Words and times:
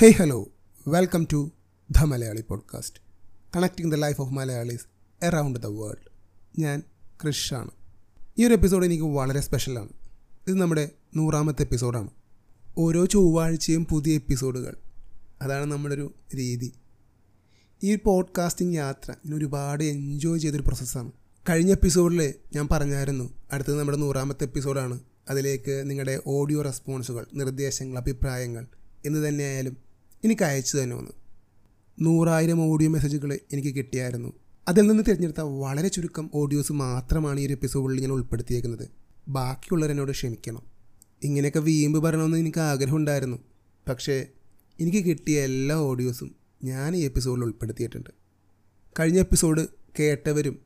Hey, 0.00 0.14
hello 0.18 0.48
welcome 0.88 1.26
to 1.32 1.50
the 1.90 2.04
Malayali 2.04 2.40
podcast 2.48 3.00
connecting 3.56 3.92
the 3.92 3.98
life 3.98 4.20
of 4.20 4.32
Malayalis 4.32 4.84
around 5.22 5.58
the 5.58 5.66
world 5.66 6.10
ഞാൻ 6.58 6.82
ക്രിഷാണ് 7.22 7.70
ഈ 8.38 8.44
ഒരു 8.46 8.52
episode 8.54 8.86
എനിക്ക് 8.86 9.04
വളരെ 9.04 9.40
സ്പെഷ്യലാണ് 9.40 9.88
ഇത് 10.48 10.54
നമ്മുടെ 10.54 10.90
നൂറാമത്തെ 11.16 11.62
എപ്പിസോഡാണ് 11.62 12.10
ഓരോ 12.78 13.06
ചൊവ്വാഴ്ചയും 13.06 13.86
പുതിയ 13.86 14.14
എപ്പിസോഡുകൾ 14.14 14.76
അതാണ് 15.42 15.72
നമ്മുടെ 15.72 15.94
ഒരു 15.94 16.14
രീതി. 16.34 16.72
ഈ 17.82 17.96
പോഡ്കാസ്റ്റിംഗ് 17.96 18.74
യാത്ര 18.74 19.14
ഞാൻ 19.26 19.34
ഒരുപാട് 19.34 19.84
എൻജോയ് 19.84 20.40
ചെയ്തൊരു 20.40 20.62
പ്രോസസ്സാണ് 20.62 21.12
കഴിഞ്ഞ 21.50 21.70
എപ്പിസോഡിൽ 21.70 22.34
ഞാൻ 22.54 22.68
പറഞ്ഞായിരുന്നു 22.70 23.34
അടുത്തത് 23.52 23.78
നമ്മുടെ 23.78 23.98
നൂറാമത്തെ 23.98 24.44
എപ്പിസോഡാണ് 24.44 25.00
അതിലേക്ക് 25.28 25.90
നിങ്ങളുടെ 25.90 26.20
ഓഡിയോ 26.26 26.62
റെസ്പോൺസുകൾ 26.62 27.26
നിർദ്ദേശങ്ങൾ 27.34 27.98
അഭിപ്രായങ്ങൾ 27.98 28.66
എന്ന് 29.06 29.28
തന്നെയായാലും 29.28 29.87
എനിക്ക് 30.24 30.42
അയച്ചു 30.42 30.78
തന്നെ 30.78 30.96
വന്നു 30.96 31.10
നൂറായിരം 32.00 32.60
ഓഡിയോ 32.60 32.90
മെസ്സേജുകൾ 32.90 33.38
എനിക്ക് 33.52 33.74
കിട്ടിയായിരുന്നു. 33.74 34.32
അതിൽ 34.68 34.86
നിന്ന് 34.86 35.02
തിരഞ്ഞെടുത്ത 35.08 35.40
വളരെ 35.40 35.88
ചുരുക്കം 35.88 36.30
ഓഡിയോസ് 36.34 36.72
മാത്രമാണ് 36.72 37.40
ഈ 37.40 37.46
ഒരു 37.46 37.52
എപ്പിസോഡിൽ 37.52 38.00
ഞാൻ 38.00 38.10
ഉൾപ്പെടുത്തിയേക്കുന്നത്. 38.10 38.88
ബാക്കിയുള്ളവരെന്നോട് 39.28 40.10
ക്ഷമിക്കണം. 40.10 40.62
ഇങ്ങനെയൊക്കെ 41.22 41.58
വീമ്പ് 41.58 42.04
പറയണമെന്ന് 42.04 42.38
എനിക്ക് 42.38 42.60
ആഗ്രഹമുണ്ടായിരുന്നു. 42.60 43.38
പക്ഷേ 43.88 44.26
എനിക്ക് 44.80 45.04
കിട്ടിയ 45.04 45.40
എല്ലാ 45.40 45.76
ഓഡിയോസും 45.76 46.36
ഞാൻ 46.64 46.96
ഈ 46.96 47.00
എപ്പിസോഡിൽ 47.00 47.42
ഉൾപ്പെടുത്തിയിട്ടുണ്ട്. 47.42 48.10
കഴിഞ്ഞ 49.00 49.18
എപ്പിസോഡ് 49.18 49.66
കേട്ടവരും 49.98 50.58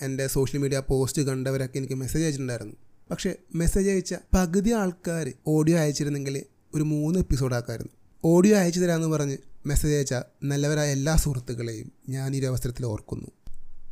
എന്റെ 0.00 0.26
സോഷ്യൽ 0.26 0.60
മീഡിയ 0.60 0.82
പോസ്റ്റ് 0.88 1.22
കണ്ടവരൊക്കെ 1.22 1.78
എനിക്ക് 1.78 1.94
മെസ്സേജ് 1.94 2.24
അയച്ചിട്ടുണ്ടായിരുന്നു. 2.24 2.76
പക്ഷേ 3.10 3.34
മെസ്സേജ് 3.54 3.90
അയച്ച 3.90 4.14
പകുതി 4.34 4.70
ആൾക്കാർ 4.70 5.32
ഓഡിയോ 5.46 5.78
അയച്ചിരുന്നെങ്കിൽ 5.78 6.44
ഒരു 6.74 6.82
മൂന്ന് 6.82 7.18
എപ്പിസോഡാക്കായിരുന്നു 7.18 7.97
ഓഡിയോ 8.24 8.58
അയച്ചു 8.58 8.80
തരാമെന്ന് 8.80 9.08
പറഞ്ഞ് 9.08 9.36
മെസ്സേജ് 9.66 9.94
അയച്ച 9.94 10.14
നല്ലവരായ 10.44 10.92
എല്ലാ 10.92 11.16
സുഹൃത്തുക്കളെയും 11.16 11.92
ഞാൻ 12.08 12.36
ഈ 12.36 12.44
അവസരത്തിൽ 12.44 12.86
ഓർക്കുന്നു. 12.86 13.26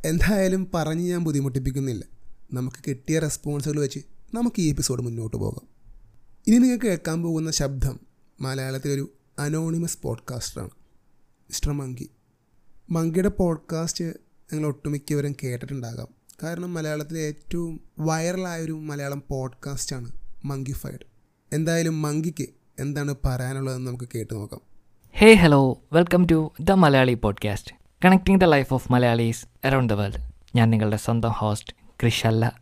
എന്തായാലും 0.05 0.71
പറഞ്ഞ് 0.73 1.09
ഞാൻ 1.09 1.23
ബുദ്ധിമുട്ടിപ്പിക്കുന്നില്ല. 1.23 2.03
നമുക്ക് 2.53 2.75
കിട്ടിയ 2.87 3.19
റെസ്പോൺസുകൾ 3.19 3.79
വെച്ച് 3.79 3.99
നമുക്ക് 4.33 4.61
ഈ 4.61 4.69
എപ്പിസോഡ് 4.69 5.01
മുന്നോട്ട് 5.01 5.37
പോകാം. 5.37 5.67
ഇനി 6.47 6.57
നിങ്ങൾക്ക് 6.57 6.85
കേൾക്കാൻ 6.85 7.21
പോകുന്ന 7.21 7.51
ശബ്ദം 7.51 7.99
മലയാളത്തിലൊരു 8.41 9.13
അനോണിമസ് 9.39 9.97
പോഡ്കാസ്റ്ററാണ് 10.01 10.69
മിസ്റ്റർ 11.41 11.71
മങ്കി. 11.71 12.09
മങ്കിയുടെ 12.89 13.29
പോഡ്കാസ്റ്റ് 13.29 14.05
നിങ്ങൾ 14.53 14.67
ഒട്ടുമിക്കവരും 14.67 15.35
കേട്ടിട്ടുണ്ടാകാം. 15.43 16.07
കാരണം 16.43 16.73
മലയാളത്തിലെ 16.73 17.19
ഏറ്റവും 17.19 17.81
വൈറലായൊരു 17.99 18.73
മലയാളം 18.73 19.23
പോഡ്കാസ്റ്റാണ് 19.29 20.11
മങ്കിഫൈഡ്. 20.45 21.05
എന്തായാലും 21.53 22.01
മങ്കിക്ക് 22.01 22.56
എന്താണ് 22.79 23.15
പറയാനുള്ളതെന്ന് 23.25 23.87
നമുക്ക് 23.87 24.09
കേട്ട് 24.15 24.33
നോക്കാം. 24.33 24.61
Hey 25.13 25.33
hello 25.33 25.77
welcome 25.93 26.27
to 26.31 26.53
the 26.61 26.71
Malayali 26.71 27.13
podcast 27.13 27.75
connecting 28.05 28.39
the 28.39 28.43
life 28.43 28.73
of 28.73 28.91
Malayalis 28.91 29.67
around 29.67 29.93
the 29.93 29.97
world 29.97 30.31
ഞാൻ 30.55 30.69
നിങ്ങളുടെ 30.69 30.97
സ്വന്തം 30.97 31.29
ഹോസ്റ്റ് 31.29 31.73
ക്രിഷല്ല 32.01 32.53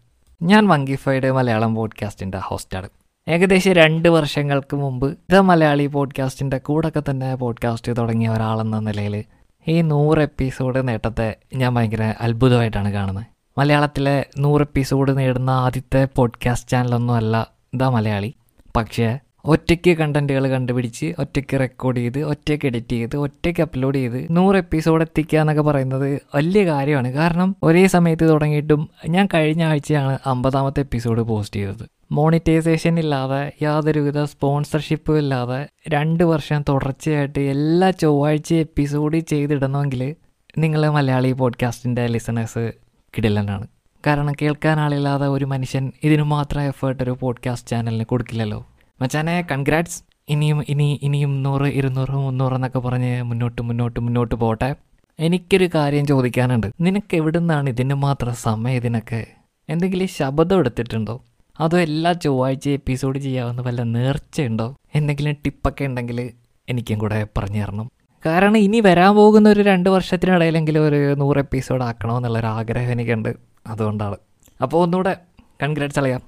ഞാൻ 0.42 0.68
വങ്കിഫയുടെ 0.68 1.32
മലയാളം 1.32 1.76
പോഡ്കാസ്റ്റിന്റെ 1.76 2.38
ഹോസ്റ്റാണ് 2.38 2.90
ഏകദേശം 3.28 3.74
രണ്ട് 3.74 4.10
വർഷങ്ങൾക്ക് 4.10 4.76
മുമ്പ് 4.76 5.18
ദ 5.32 5.36
മലയാളി 5.36 5.88
പോഡ്കാസ്റ്റിന്റെ 5.88 6.58
കൂടൊക്കെ 6.58 7.04
തന്നെ 7.10 7.36
പോഡ്കാസ്റ്റ് 7.36 7.98
തുടങ്ങിയ 7.98 8.30
ഒരാളെന്ന 8.30 8.80
നിലയിൽ 8.80 9.24
ഈ 9.68 9.82
നൂറ് 9.82 10.20
എപ്പിസോഡ് 10.20 10.88
നേട്ടത്തെ 10.88 11.38
ഞാൻ 11.56 11.76
ഭയങ്കര 11.76 12.14
അത്ഭുതമായിട്ടാണ് 12.22 12.92
കാണുന്നത്. 12.92 13.26
മലയാളത്തിലെ 13.58 14.26
നൂറ് 14.38 14.62
എപ്പിസോഡ് 14.62 15.18
നേടുന്ന 15.18 15.50
ആദ്യത്തെ 15.50 16.08
പോഡ്കാസ്റ്റ് 16.16 16.70
ചാനലൊന്നും 16.70 17.14
അല്ല 17.14 17.48
ദ 17.76 17.84
മലയാളി 17.84 18.34
പക്ഷേ 18.76 19.20
ഒറ്റയ്ക്ക് 19.46 19.98
കണ്ടന്റുകൾ 19.98 20.50
കണ്ടുപിടിച്ച് 20.50 21.14
ഒറ്റയ്ക്ക് 21.20 21.60
റെക്കോർഡ് 21.60 21.98
ചെയ്ത് 21.98 22.24
ഒറ്റയ്ക്ക് 22.24 22.66
എഡിറ്റ് 22.66 22.88
ചെയ്ത് 22.88 23.18
ഒറ്റയ്ക്ക് 23.18 23.62
അപ്ലോഡ് 23.62 23.96
ചെയ്ത് 23.96 24.28
നൂറ് 24.32 24.56
എപ്പിസോഡ് 24.56 25.02
എത്തിക്കുക 25.02 25.40
എന്നൊക്കെ 25.40 25.62
പറയുന്നത് 25.62 26.22
വലിയ 26.36 26.66
കാര്യമാണ്. 26.66 27.12
കാരണം 27.12 27.56
ഒരേ 27.64 27.88
സമയത്ത് 27.88 28.30
തുടങ്ങിയിട്ടും 28.30 28.90
ഞാൻ 29.10 29.28
കഴിഞ്ഞ 29.34 29.64
ആഴ്ചയാണ് 29.64 30.20
അമ്പതാമത്തെ 30.26 30.80
എപ്പിസോഡ് 30.80 31.22
പോസ്റ്റ് 31.22 31.56
ചെയ്തത്. 31.56 31.86
മോണിറ്റൈസേഷൻ 32.12 33.00
ഇല്ലാതെ 33.00 33.54
യാതൊരുവിധ 33.62 34.24
സ്പോൺസർഷിപ്പും 34.24 35.18
ഇല്ലാതെ 35.18 35.68
രണ്ട് 35.90 36.24
വർഷം 36.24 36.64
തുടർച്ചയായിട്ട് 36.70 37.40
എല്ലാ 37.40 37.92
ചൊവ്വാഴ്ച 37.92 38.54
എപ്പിസോഡ് 38.54 39.18
ചെയ്തിടണമെങ്കിൽ 39.18 40.16
നിങ്ങൾ 40.58 40.90
മലയാളി 40.90 41.32
പോഡ്കാസ്റ്റിന്റെ 41.32 42.08
ലിസണേഴ്സ് 42.08 42.72
കിടിലനാണ്. 43.18 43.68
കാരണം 44.08 44.34
കേൾക്കാൻ 44.42 44.80
ആളില്ലാതെ 44.80 45.28
ഒരു 45.28 45.46
മനുഷ്യൻ 45.46 45.92
ഇതിനു 46.04 46.24
മാത്രം 46.24 46.62
എഫേർട്ട് 46.62 47.04
ഒരു 47.04 47.18
പോഡ്കാസ്റ്റ് 47.20 47.70
ചാനലിന് 47.70 48.04
കൊടുക്കില്ലല്ലോ. 48.04 48.68
മച്ചാനെ 49.02 49.48
കൺഗ്രാറ്റ്സ് 49.52 50.04
ഇനിയും 50.30 50.64
ഇനി 50.70 51.00
ഇനിയും 51.04 51.44
നൂറ് 51.44 51.64
ഇരുന്നൂറ് 51.64 52.12
മുന്നൂറ് 52.12 52.54
എന്നൊക്കെ 52.54 52.80
പറഞ്ഞ് 52.80 53.24
മുന്നോട്ട് 53.24 53.62
മുന്നോട്ട് 53.62 54.00
മുന്നോട്ട് 54.00 54.36
പോട്ടെ. 54.36 54.76
എനിക്കൊരു 55.20 55.70
കാര്യം 55.76 56.06
ചോദിക്കാനുണ്ട്. 56.06 56.68
നിനക്ക് 56.82 57.16
എവിടുന്നാണ് 57.16 57.70
ഇതിന് 57.70 57.94
മാത്രം 57.94 58.36
സമയം 58.36 58.76
ഇതിനൊക്കെ? 58.76 59.28
എന്തെങ്കിലും 59.70 60.08
ശബ്ദം 60.08 60.58
എടുത്തിട്ടുണ്ടോ? 60.58 61.22
അതോ 61.60 61.80
എല്ലാ 61.80 62.12
ചൊവ്വാഴ്ച 62.12 62.70
എപ്പിസോഡ് 62.70 63.20
ചെയ്യാവുന്ന 63.20 63.62
വല്ല 63.62 63.84
നേർച്ചയുണ്ടോ? 63.84 64.76
എന്തെങ്കിലും 64.96 65.34
ടിപ്പൊക്കെ 65.34 65.86
ഉണ്ടെങ്കിൽ 65.86 66.32
എനിക്കും 66.70 67.00
കൂടെ 67.00 67.28
പറഞ്ഞു 67.38 67.62
തരണം. 67.62 67.92
കാരണം 68.26 68.58
ഇനി 68.58 68.80
വരാൻ 68.80 69.16
പോകുന്ന 69.16 69.50
ഒരു 69.50 69.62
രണ്ട് 69.62 69.90
വർഷത്തിനിടയിലെങ്കിലും 69.90 70.88
ഒരു 70.88 71.16
നൂറ് 71.16 71.38
എപ്പിസോഡ് 71.38 71.84
ആക്കണമെന്നുള്ളൊരു 71.84 72.46
ആഗ്രഹം 72.46 72.92
എനിക്കുണ്ട്. 72.92 73.36
അതുകൊണ്ടാണ്. 73.68 74.18
അപ്പോൾ 74.62 74.84
ഒന്നുകൂടെ 74.84 75.18
കൺഗ്രാറ്റ്സ് 75.64 76.00
അളയാം. 76.00 76.22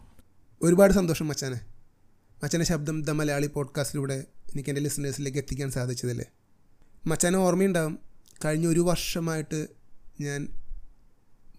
ഒരുപാട് 0.62 0.94
സന്തോഷം 0.94 1.28
മച്ചാനെ. 1.28 1.67
മച്ചാന്റെ 2.44 2.66
ശബ്ദം 2.66 3.02
ദ 3.02 3.10
മലയാളി 3.10 3.48
പോഡ്കാസ്റ്റിലൂടെ 3.48 4.26
എനിക്ക് 4.54 4.70
എന്റെ 4.70 4.82
ലിസണേഴ്സിലേക്ക് 4.82 5.38
എത്തിക്കാൻ 5.38 5.72
സാധിച്ചതല്ലേ? 5.72 6.26
മച്ചാനെ 7.06 7.38
ഓർമ്മയുണ്ടാവും 7.38 8.00
കഴിഞ്ഞ 8.46 8.68
ഒരു 8.68 8.80
വർഷമായിട്ട് 8.80 9.68
ഞാൻ 10.22 10.48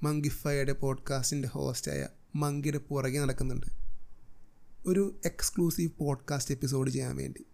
മങ്കിഫയുടെ 0.02 0.72
പോഡ്കാസ്റ്റിന്റെ 0.72 1.48
ഹോസ്റ്റായ 1.48 2.08
മങ്കിയുടെ 2.36 2.78
പുറകെ 2.78 3.18
നടക്കുന്നുണ്ട്. 3.20 3.66
ഒരു 4.86 5.20
എക്സ്ക്ലൂസീവ് 5.24 5.90
പോഡ്കാസ്റ്റ് 5.98 6.54
എപ്പിസോഡ് 6.54 6.90
ചെയ്യാൻ 6.90 7.16
വേണ്ടി. 7.16 7.46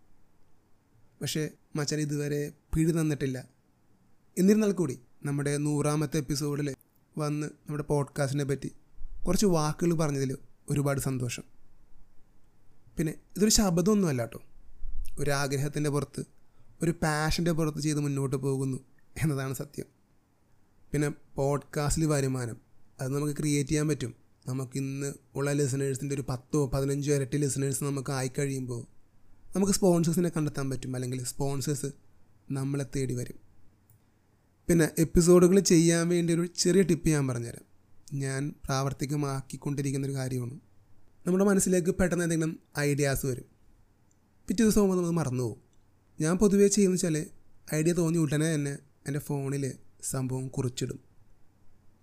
പക്ഷേ 1.22 1.48
മച്ചൻ 1.76 2.00
ഇതുവരെ 2.00 2.52
പിഴി 2.74 2.90
തന്നിട്ടില്ല 2.90 3.48
എന്നിരുന്നാൽ 4.38 4.72
കൂടി 4.72 5.00
നമ്മുടെ 5.24 5.56
നൂറാമത്തെ 5.56 6.18
എപ്പിസോഡിൽ 6.18 6.74
വന്ന് 7.18 7.46
നമ്മുടെ 7.46 7.84
പോഡ്കാസ്റ്റിനെ 7.84 8.44
പറ്റി 8.44 8.72
കുറച്ച് 9.26 9.46
വാക്കുകൾ 9.46 9.94
പറഞ്ഞതിൽ 9.94 10.36
ഒരുപാട് 10.70 11.00
സന്തോഷം. 11.00 11.53
പിന്നെ 12.99 13.15
ഇതൊരു 13.37 13.50
ശബ്ദമൊന്നുമല്ല 13.50 14.22
കേട്ടോ 14.22 14.43
ഒരു 15.19 15.31
ആഗ്രഹത്തിന്റെ 15.31 15.91
പുറത്ത് 15.91 16.25
ഒരു 16.82 16.91
പാഷന്റെ 16.91 17.53
പുറത്ത് 17.53 17.78
ചെയ്ത് 17.78 18.00
മുന്നോട്ട് 18.00 18.37
പോകുന്നു 18.37 18.78
എന്നതാണ് 19.22 19.55
സത്യം. 19.55 19.84
പിന്നെ 20.93 21.12
പോഡ്കാസ്റ്റിൽ 21.34 22.06
വരുമാനം 22.06 22.56
അത് 23.00 23.15
നമുക്ക് 23.15 23.37
ക്രിയേറ്റ് 23.37 23.71
ചെയ്യാൻ 23.71 23.88
പറ്റും. 23.88 24.15
നമുക്കിന്ന് 24.47 25.12
ഉള്ള 25.34 25.53
ലിസണേഴ്സിന്റെ 25.53 26.15
ഒരു 26.15 26.25
പത്തോ 26.28 26.66
പതിനഞ്ചോ 26.66 27.15
ഇരട്ടി 27.15 27.37
ലിസണേഴ്സ് 27.37 27.84
നമുക്ക് 27.84 28.10
ആയി 28.10 28.31
കഴിയുമ്പോൾ 28.38 28.87
നമുക്ക് 29.56 29.72
സ്പോൺസേഴ്സിനെ 29.72 30.28
കണ്ടെത്താൻ 30.28 30.71
പറ്റും 30.71 30.94
അല്ലെങ്കിൽ 30.94 31.25
സ്പോൺസേഴ്സ് 31.25 31.87
നമ്മളെ 32.50 32.87
തേടി 32.97 33.15
വരും. 33.15 33.34
പിന്നെ 34.69 34.91
എപ്പിസോഡുകൾ 34.99 35.61
ചെയ്യാൻ 35.61 36.09
വേണ്ടി 36.09 36.34
ഒരു 36.34 36.47
ചെറിയ 36.47 36.82
ടിപ്പ് 36.82 37.09
ഞാൻ 37.09 37.28
പറഞ്ഞുതരാം. 37.28 37.75
ഞാൻ 38.19 38.55
പ്രാവർത്തികമാക്കിക്കൊണ്ടിരിക്കുന്നൊരു 38.65 40.15
കാര്യമാണ്. 40.15 40.61
നമ്മുടെ 41.26 41.44
മനസ്സിലേക്ക് 41.44 41.90
പെട്ടെന്ന് 41.90 42.24
എന്തെങ്കിലും 42.24 42.60
ഐഡിയാസ് 42.78 43.26
വരും. 43.26 43.44
പിറ്റേ 44.48 44.64
ദിവസം 44.64 44.78
ആകുമ്പോൾ 44.78 44.96
നമ്മൾ 44.96 45.10
മറന്നു 45.10 45.42
പോകും. 45.42 45.62
ഞാൻ 46.20 46.38
പൊതുവേ 46.38 46.68
ചെയ്യുന്ന 46.68 46.94
വെച്ചാൽ 46.94 47.26
ഐഡിയ 47.74 47.92
തോന്നി 47.92 48.18
ഉടനെ 48.18 48.54
തന്നെ 48.54 48.78
എന്റെ 49.06 49.18
ഫോണിൽ 49.18 49.72
സംഭവം 50.02 50.48
കുറിച്ചിടും. 50.48 51.00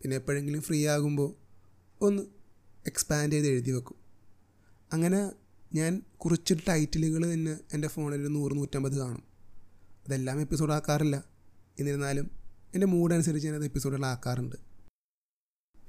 പിന്നെ 0.01 0.15
എപ്പോഴെങ്കിലും 0.15 0.61
ഫ്രീ 0.61 0.87
ആകുമ്പോൾ 0.87 1.35
ഒന്ന് 2.01 2.23
എക്സ്പാൻഡ് 2.87 3.33
ചെയ്ത് 3.33 3.47
എഴുതി 3.47 3.71
വെക്കും. 3.71 3.95
അങ്ങനെ 4.93 5.31
ഞാൻ 5.73 6.01
കുറിച്ചിട്ട് 6.17 6.63
ടൈറ്റിലുകൾ 6.67 7.33
തന്നെ 7.33 7.57
എന്റെ 7.73 7.87
ഫോണിൽ 7.87 8.27
നൂറ് 8.27 8.57
നൂറ്റമ്പത് 8.57 8.97
കാണും. 8.97 9.23
അതെല്ലാം 10.07 10.41
എപ്പിസോഡ് 10.41 10.71
ആക്കാറില്ല. 10.71 11.23
എന്നിരുന്നാലും 11.79 12.31
എന്റെ 12.73 12.87
മൂഡ് 12.87 13.13
അനുസരിച്ച് 13.13 13.47
ഞാനത് 13.47 13.65
എപ്പിസോഡുകളാക്കാറുണ്ട് 13.65 14.55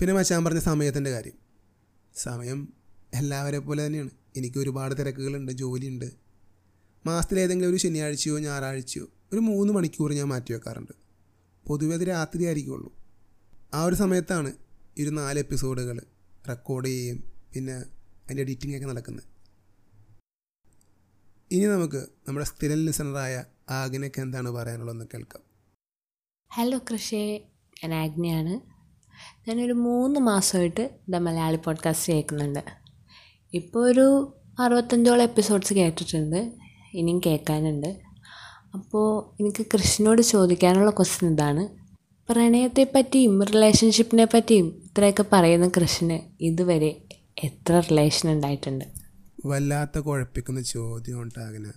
പിന്നെ 0.00 0.14
മച്ചാൻ 0.14 0.44
പറഞ്ഞ 0.44 0.58
സമയത്തിന്റെ 0.58 1.10
കാര്യം. 1.10 1.32
സമയം 2.14 2.81
എല്ലാവരെ 3.14 3.58
പോലെ 3.58 3.86
തന്നെയാണ്. 3.86 4.10
എനിക്ക് 4.36 4.58
ഒരുപാട് 4.58 4.94
തിരക്കുകളുണ്ട് 4.98 5.52
ജോലിയുണ്ട്. 5.52 6.10
മാസത്തിൽ 7.06 7.40
ഏതെങ്കിലും 7.40 7.70
ഒരു 7.70 7.76
ശനിയാഴ്ചയോ 7.76 8.38
ഞായറാഴ്ചയോ 8.38 9.06
ഒരു 9.32 9.40
മൂന്ന് 9.40 9.72
മണിക്കൂർ 9.72 10.12
ഞാൻ 10.12 10.28
മാറ്റി 10.28 10.52
വെക്കാറുണ്ട്. 10.52 10.92
പൊതുവെ 11.66 11.94
അത് 11.94 12.02
രാത്രി 12.02 12.44
ആയിരിക്കുള്ളൂ. 12.44 12.92
ആ 13.74 13.84
ഒരു 13.84 13.94
സമയത്താണ് 13.94 14.52
ഒരു 15.00 15.10
നാല് 15.10 15.38
എപ്പിസോഡുകൾ 15.38 16.02
റെക്കോർഡ് 16.48 16.86
ചെയ്യുകയും 16.86 17.32
പിന്നെ 17.54 17.74
അതിന്റെ 17.74 18.42
എഡിറ്റിംഗ് 18.42 18.76
ഒക്കെ 18.76 18.86
നടക്കുന്നത്. 18.86 19.24
ഇനി 21.50 21.64
നമുക്ക് 21.64 22.06
നമ്മുടെ 22.28 22.46
സ്ഥിരം 22.46 22.84
ലിസണറായ 22.84 23.44
ആഗ്നയ്ക്ക് 23.70 24.20
എന്താണ് 24.20 24.50
പറയാനുള്ളതെന്ന് 24.50 25.04
കേൾക്കാം. 25.14 25.42
ഹലോ 26.52 26.80
കൃഷേ. 26.92 27.36
ഞാൻ 27.84 27.94
ആഗ്നയാണ്. 27.94 28.72
ഞാനൊരു 29.50 29.72
മൂന്ന് 29.72 30.20
മാസമായിട്ട് 30.20 30.98
ദ 31.08 31.16
മലയാളി 31.16 31.56
പോഡ്കാസ്റ്റ് 31.56 32.12
കേൾക്കുന്നുണ്ട്. 32.12 32.81
ഇപ്പോൾ 33.54 33.90
ഒരു 33.90 34.37
അറുപത്തഞ്ചോളം 34.58 35.22
എപ്പിസോഡ്സ് 35.22 35.75
കേട്ടിട്ടുണ്ട്. 35.75 36.52
ഇനിയും 36.94 37.20
കേൾക്കാനുണ്ട്. 37.26 38.00
അപ്പോൾ 38.75 39.06
എനിക്ക് 39.40 39.66
കൃഷ്ണനോട് 39.75 40.22
ചോദിക്കാനുള്ള 40.22 40.90
ക്വസ്റ്റ്യൻ 40.90 41.32
ഇതാണ്. 41.32 41.62
പ്രണയത്തെ 42.28 42.93
പറ്റിയും 42.94 43.43
റിലേഷൻഷിപ്പിനെ 43.43 44.25
പറ്റിയും 44.25 44.82
ഇത്രയൊക്കെ 44.84 45.25
പറയുന്ന 45.32 45.69
കൃഷ്ണന് 45.69 46.19
ഇതുവരെ 46.40 46.90
എത്ര 47.44 47.81
റിലേഷൻ 47.81 48.32
ഉണ്ടായിട്ടുണ്ട്? 48.32 48.84
വല്ലാത്ത 49.46 49.98
കുഴപ്പിക്കുന്ന 49.98 50.60
ചോദ്യം 50.60 51.22
ഉണ്ടാകുന്ന 51.22 51.72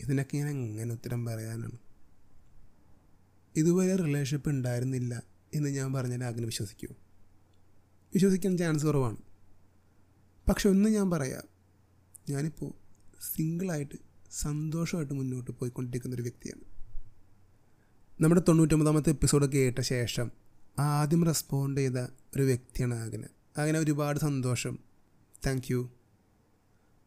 ഇതിനൊക്കെ 0.00 0.36
ഞാൻ 0.36 0.48
എങ്ങനെ 0.48 0.92
ഉത്തരം 0.92 1.24
പറയാനാണ്? 1.24 1.78
ഇതുവരെ 3.56 3.96
റിലേഷൻഷിപ്പ് 3.96 4.48
ഉണ്ടായിരുന്നില്ല 4.48 5.22
എന്ന് 5.54 5.70
ഞാൻ 5.70 5.92
പറഞ്ഞാൽ 5.92 6.24
അങ്ങനെ 6.24 6.46
വിശ്വസിക്കൂ. 6.46 6.94
വിശ്വസിക്കാൻ 8.14 8.58
ചാൻസ് 8.58 8.86
കുറവാണ്. 8.86 9.16
പക്ഷെ 10.48 10.68
ഒന്ന് 10.68 10.88
ഞാൻ 10.88 11.10
പറയാം. 11.10 11.42
ഞാനിപ്പോൾ 12.30 12.70
സിംഗിളായിട്ട് 13.36 13.94
സന്തോഷമായിട്ട് 14.30 15.14
മുന്നോട്ട് 15.14 15.50
പോയിക്കൊണ്ടിരിക്കുന്ന 15.50 16.14
ഒരു 16.14 16.22
വ്യക്തിയാണ്. 16.22 16.60
നമ്മുടെ 18.22 18.42
തൊണ്ണൂറ്റൊമ്പതാമത്തെ 18.48 19.10
എപ്പിസോഡ് 19.10 19.52
കേട്ട 19.52 19.80
ശേഷം 19.80 20.30
ആദ്യം 20.78 21.24
റെസ്പോണ്ട് 21.24 21.80
ചെയ്ത 21.80 21.98
ഒരു 22.36 22.42
വ്യക്തിയാണ് 22.42 22.94
ആഗന. 22.94 23.24
അങ്ങനെ 23.56 23.78
ഒരുപാട് 23.78 24.18
സന്തോഷം. 24.18 24.78
താങ്ക് 25.46 25.72
യു 25.72 25.90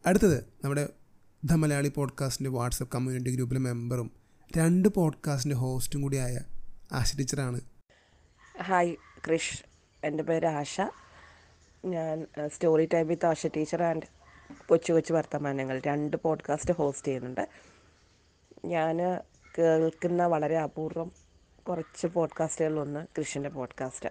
അടുത്തത് 0.06 0.44
നമ്മുടെ 0.64 0.88
ദ 1.44 1.52
മലയാളി 1.52 1.88
പോഡ്കാസ്റ്റിന്റെ 1.88 2.50
വാട്സപ്പ് 2.50 2.92
കമ്മ്യൂണിറ്റി 2.94 3.30
ഗ്രൂപ്പിലെ 3.30 3.60
മെമ്പറും 3.60 4.10
രണ്ട് 4.56 4.88
പോഡ്കാസ്റ്റിന്റെ 4.88 5.56
ഹോസ്റ്റും 5.56 6.02
കൂടിയായ 6.02 6.40
ആശ 6.92 7.16
ടീച്ചറാണ്. 7.16 7.60
ഹായ് 8.62 8.96
ക്രിഷ് 9.26 9.64
എന്റെ 10.04 10.22
പേര് 10.22 10.46
ആശ. 10.46 10.80
ഞാൻ 11.84 12.26
story 12.46 12.88
time 12.94 13.06
with 13.06 13.26
Asha 13.26 13.46
teacher 13.46 13.82
and 13.82 14.06
കൊച്ചു 14.66 14.92
കൊച്ചു 14.92 15.12
വർത്തമാനങ്ങൾ 15.12 15.82
രണ്ട് 15.86 16.16
പോഡ്കാസ്റ്റ് 16.16 16.74
ഹോസ്റ്റ് 16.74 17.08
ചെയ്യുന്നുണ്ട്. 17.08 17.48
ഞാൻ 18.64 18.96
കേൾക്കുന്ന 19.58 20.26
വളരെ 20.26 20.58
അപൂർവം 20.58 21.12
കുറച്ച് 21.68 22.06
പോഡ്കാസ്റ്റുകളിലൊന്ന് 22.06 23.06
കൃഷിന്റെ 23.18 23.48
പോഡ്കാസ്റ്റ് 23.48 24.08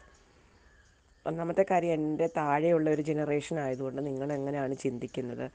ഒന്നാമത്തെ 1.27 1.65
കാര്യം 1.71 1.93
എന്റെ 1.93 2.29
താഴെയുള്ള 2.37 2.89
ഒരു 2.89 3.01
ജനറേഷൻ 3.01 3.59
ആയതുകൊണ്ട് 3.59 4.05
നിങ്ങൾ 4.05 4.33
എങ്ങനെയാണ് 4.33 4.75
ചിന്തിക്കുന്നത്? 4.75 5.51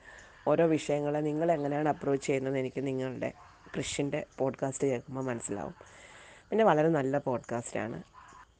ഓരോ 0.49 0.67
വിഷയങ്ങളെ 0.67 1.19
നിങ്ങൾ 1.19 1.53
എങ്ങനെയാണ് 1.53 1.88
അപ്രോച്ച് 1.88 2.26
ചെയ്യുന്നത് 2.26 2.58
എനിക്ക് 2.58 2.87
നിങ്ങളുടെ 2.87 3.32
കൃഷിന്റെ 3.76 4.26
പോഡ്കാസ്റ്റ് 4.38 4.88
കേൾക്കുമ്പോൾ 4.88 5.25
മനസ്സിലാവും. 5.25 5.75
പിന്നെ 6.50 6.65
വളരെ 6.65 6.88
നല്ല 6.88 7.19
പോഡ്കാസ്റ്റാണ് 7.19 8.03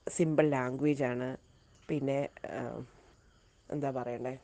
സിമ്പിൾ 0.09 0.49
ലാംഗ്വേജ് 0.51 1.05
ആണ്. 1.05 1.37
പിന്നെ 1.89 2.29
എന്താ 3.73 3.91
പറയണ്ടേ? 3.91 4.39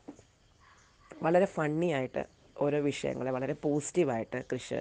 വളരെ 1.23 1.45
ഫണ്ണി 1.45 1.85
ആയിട്ട് 1.85 2.25
ഓരോ 2.57 2.79
വിഷയങ്ങളെ 2.79 3.31
വളരെ 3.31 3.53
പോസിറ്റീവായിട്ട് 3.53 4.45
കൃഷി 4.53 4.75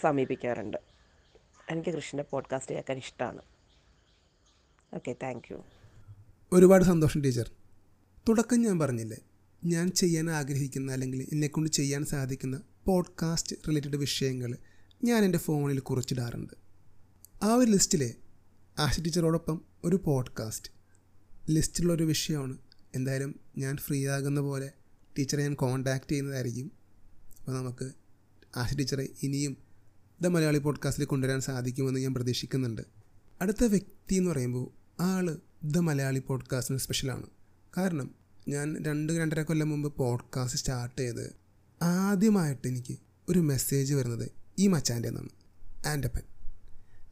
സമീപിക്കാറുണ്ട്. 0.00 0.76
എനിക്ക് 1.70 1.90
കൃഷിന്റെ 1.90 2.24
പോഡ്കാസ്റ്റ് 2.30 2.74
കേൾക്കാൻ 2.74 2.96
ഇഷ്ടമാണ് 2.96 3.42
ഓക്കെ 4.94 5.16
താങ്ക് 5.22 5.52
യു 5.52 5.64
ഒരുപാട് 6.52 6.84
സന്തോഷം 6.84 7.20
ടീച്ചർ. 7.20 7.50
തുടക്കം 8.28 8.62
ഞാൻ 8.62 8.78
പറഞ്ഞില്ലേ 8.78 9.16
ഞാൻ 9.64 9.90
ചെയ്യാൻ 9.90 10.30
ആഗ്രഹിക്കുന്ന 10.30 10.92
അല്ലെങ്കിൽ 10.92 11.28
എന്നെക്കൊണ്ട് 11.32 11.70
ചെയ്യാൻ 11.70 12.04
സാധിക്കുന്ന 12.04 12.62
പോഡ്കാസ്റ്റ് 12.86 13.56
റിലേറ്റഡ് 13.68 13.96
വിഷയങ്ങൾ 13.96 14.56
ഞാൻ 15.04 15.24
എന്റെ 15.24 15.38
ഫോണിൽ 15.38 15.80
കുറിച്ചിടാറുണ്ട്. 15.80 16.54
ആ 17.42 17.54
ഒരു 17.54 17.70
ലിസ്റ്റിലെ 17.70 18.14
ആശ 18.78 19.00
ടീച്ചറോടൊപ്പം 19.00 19.64
ഒരു 19.84 19.96
പോഡ്കാസ്റ്റ് 19.96 20.70
ലിസ്റ്റിലുള്ളൊരു 21.50 22.04
വിഷയമാണ് 22.04 22.58
എന്തായാലും 22.94 23.40
ഞാൻ 23.58 23.76
ഫ്രീ 23.76 24.06
ആകുന്ന 24.06 24.40
പോലെ 24.40 24.70
ടീച്ചറെ 25.18 25.42
ഞാൻ 25.42 25.54
കോൺടാക്റ്റ് 25.54 26.10
ചെയ്യുന്നതായിരിക്കും. 26.10 26.72
അപ്പോൾ 27.38 27.52
നമുക്ക് 27.52 27.92
ആശ 28.56 28.74
ടീച്ചറെ 28.74 29.08
ഇനിയും 29.22 29.56
ദ 30.22 30.26
മലയാളി 30.26 30.58
പോഡ്കാസ്റ്റിൽ 30.58 31.04
കൊണ്ടുവരാൻ 31.04 31.40
സാധിക്കുമെന്ന് 31.40 32.00
ഞാൻ 32.00 32.14
പ്രതീക്ഷിക്കുന്നുണ്ട്. 32.14 32.82
അടുത്ത 33.40 33.64
വ്യക്തി 33.64 34.14
എന്ന് 34.14 34.30
പറയുമ്പോൾ 34.30 34.70
ആൾ 35.02 35.38
ദ 35.64 35.78
മലയാളി 35.78 36.18
പോഡ്കാസ്റ്റിന് 36.18 36.78
സ്പെഷ്യലാണ് 36.78 37.26
കാരണം 37.76 38.14
ഞാൻ 38.48 38.84
രണ്ട് 38.84 39.12
രണ്ടര 39.12 39.42
കൊല്ലം 39.42 39.68
മുമ്പ് 39.68 39.96
പോഡ്കാസ്റ്റ് 39.96 40.58
സ്റ്റാർട്ട് 40.58 41.00
ചെയ്ത് 41.00 41.36
ആദ്യമായിട്ട് 41.82 42.68
എനിക്ക് 42.68 42.98
ഒരു 43.28 43.38
മെസ്സേജ് 43.38 43.94
വരുന്നത് 43.94 44.30
ഈ 44.58 44.66
മച്ചാന്റെ 44.66 45.08
നിന്നാണ് 45.08 45.28
ആൻഡപ്പൻ. 45.86 46.22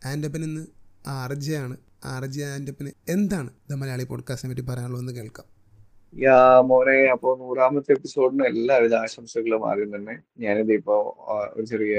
ആൻഡപ്പൻ 0.06 0.44
ഇന്ന് 0.44 0.66
ആർ 1.06 1.34
ജെ 1.34 1.54
ആണ് 1.56 1.76
ആർ 2.04 2.26
ജെ 2.26 2.44
ആൻഡപ്പന് 2.44 2.90
എന്താണ് 3.08 3.50
ദ 3.70 3.72
മലയാളി 3.72 4.04
പോഡ്കാസ്റ്റിനെ 4.04 4.54
പറ്റി 4.54 4.66
പറയാനുള്ളതെന്ന് 4.66 5.12
കേൾക്കാം. 5.12 5.51
യാ 6.12 6.34
മോനെ 6.60 6.94
അപ്പോ 7.06 7.28
നൂറാമത്തെ 7.40 7.90
എപ്പിസോഡിന് 7.92 8.44
എല്ലാവിധ 8.44 8.94
ആശംസകളും 8.94 9.62
ആദ്യം 9.70 9.96
തന്നെ. 9.96 10.14
ഞാനിത് 10.38 10.72
ഇപ്പോ 10.72 10.96
ഒരു 11.54 11.64
ചെറിയ 11.66 11.94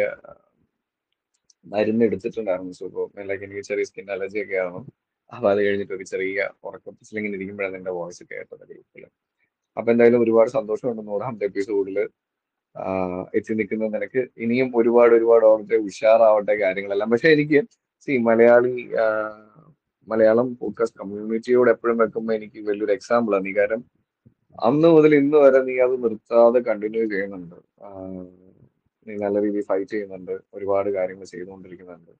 മരുന്ന് 1.65 2.03
എടുത്തിട്ടുണ്ടായിരുന്നു 2.05 2.71
സോ 2.71 2.85
ഇപ്പൊ 2.85 3.23
ലൈക്ക് 3.29 3.43
എനിക്ക് 3.43 3.61
ചെറിയ 3.61 3.85
സ്കിൻ 3.89 4.11
അലർജി 4.11 4.39
ഒക്കെ 4.43 4.55
ആയിരുന്നു 4.55 4.81
അപ്പൊ 5.29 5.47
അത് 5.49 5.59
കഴിഞ്ഞിട്ട് 5.65 5.93
ഒരു 5.93 6.03
ചെറിയ 6.03 6.37
ഉറക്കപ്പിച്ചിലിങ്ങനെ 6.63 7.35
ഇരിക്കുമ്പോഴാണ് 7.35 7.75
എന്റെ 7.75 7.91
വോയിസ് 7.91 8.23
കേട്ടത് 8.31 8.63
ഗ്രൂപ്പിൽ 8.71 9.03
അപ്പൊ 9.77 9.89
എന്തായാലും 9.91 10.21
ഒരുപാട് 10.21 10.49
സന്തോഷമുണ്ട് 10.57 11.03
നൂറാമത്തെ 11.07 11.45
എപ്പിസോഡിൽ. 11.45 11.97
എത്തി 13.33 13.53
നിൽക്കുന്ന 13.53 13.87
നിനക്ക്. 13.95 14.21
ഇനിയും 14.43 14.69
ഒരുപാട് 14.75 15.13
ഒരുപാട് 15.15 15.45
ഓർത്തെ 15.45 15.77
ഉഷാറാവട്ടെ 15.87 16.55
കാര്യങ്ങളെല്ലാം. 16.63 17.09
പക്ഷെ 17.13 17.29
എനിക്ക് 17.35 17.59
സി 18.07 18.13
മലയാളി 18.27 18.75
മലയാളം 20.07 20.47
പോഡ്കാസ്റ്റ് 20.61 20.99
കമ്മ്യൂണിറ്റിയോട് 21.01 21.69
എപ്പോഴും 21.75 21.97
വെക്കുമ്പോൾ 22.03 22.33
എനിക്ക് 22.39 22.59
വലിയൊരു 22.69 22.93
എക്സാമ്പിൾ 22.99 23.33
ആണ്. 23.39 23.53
കാരണം 23.59 23.83
അന്ന് 24.61 24.87
മുതൽ 24.87 25.15
ഇന്ന് 25.15 25.37
വരെ 25.37 25.63
നീ 25.63 25.79
അത് 25.79 26.03
നിർത്താതെ 26.03 26.59
കണ്ടിന്യൂ 26.59 27.05
ചെയ്യുന്നുണ്ട്. 27.09 27.55
നീ 29.07 29.15
നല്ല 29.15 29.41
രീതിയിൽ 29.41 29.63
ഫൈറ്റ് 29.63 29.91
ചെയ്യുന്നുണ്ട്. 29.91 30.39
ഒരുപാട് 30.53 30.89
കാര്യങ്ങൾ 30.89 31.25
ചെയ്തുകൊണ്ടിരിക്കുന്നുണ്ട്. 31.25 32.11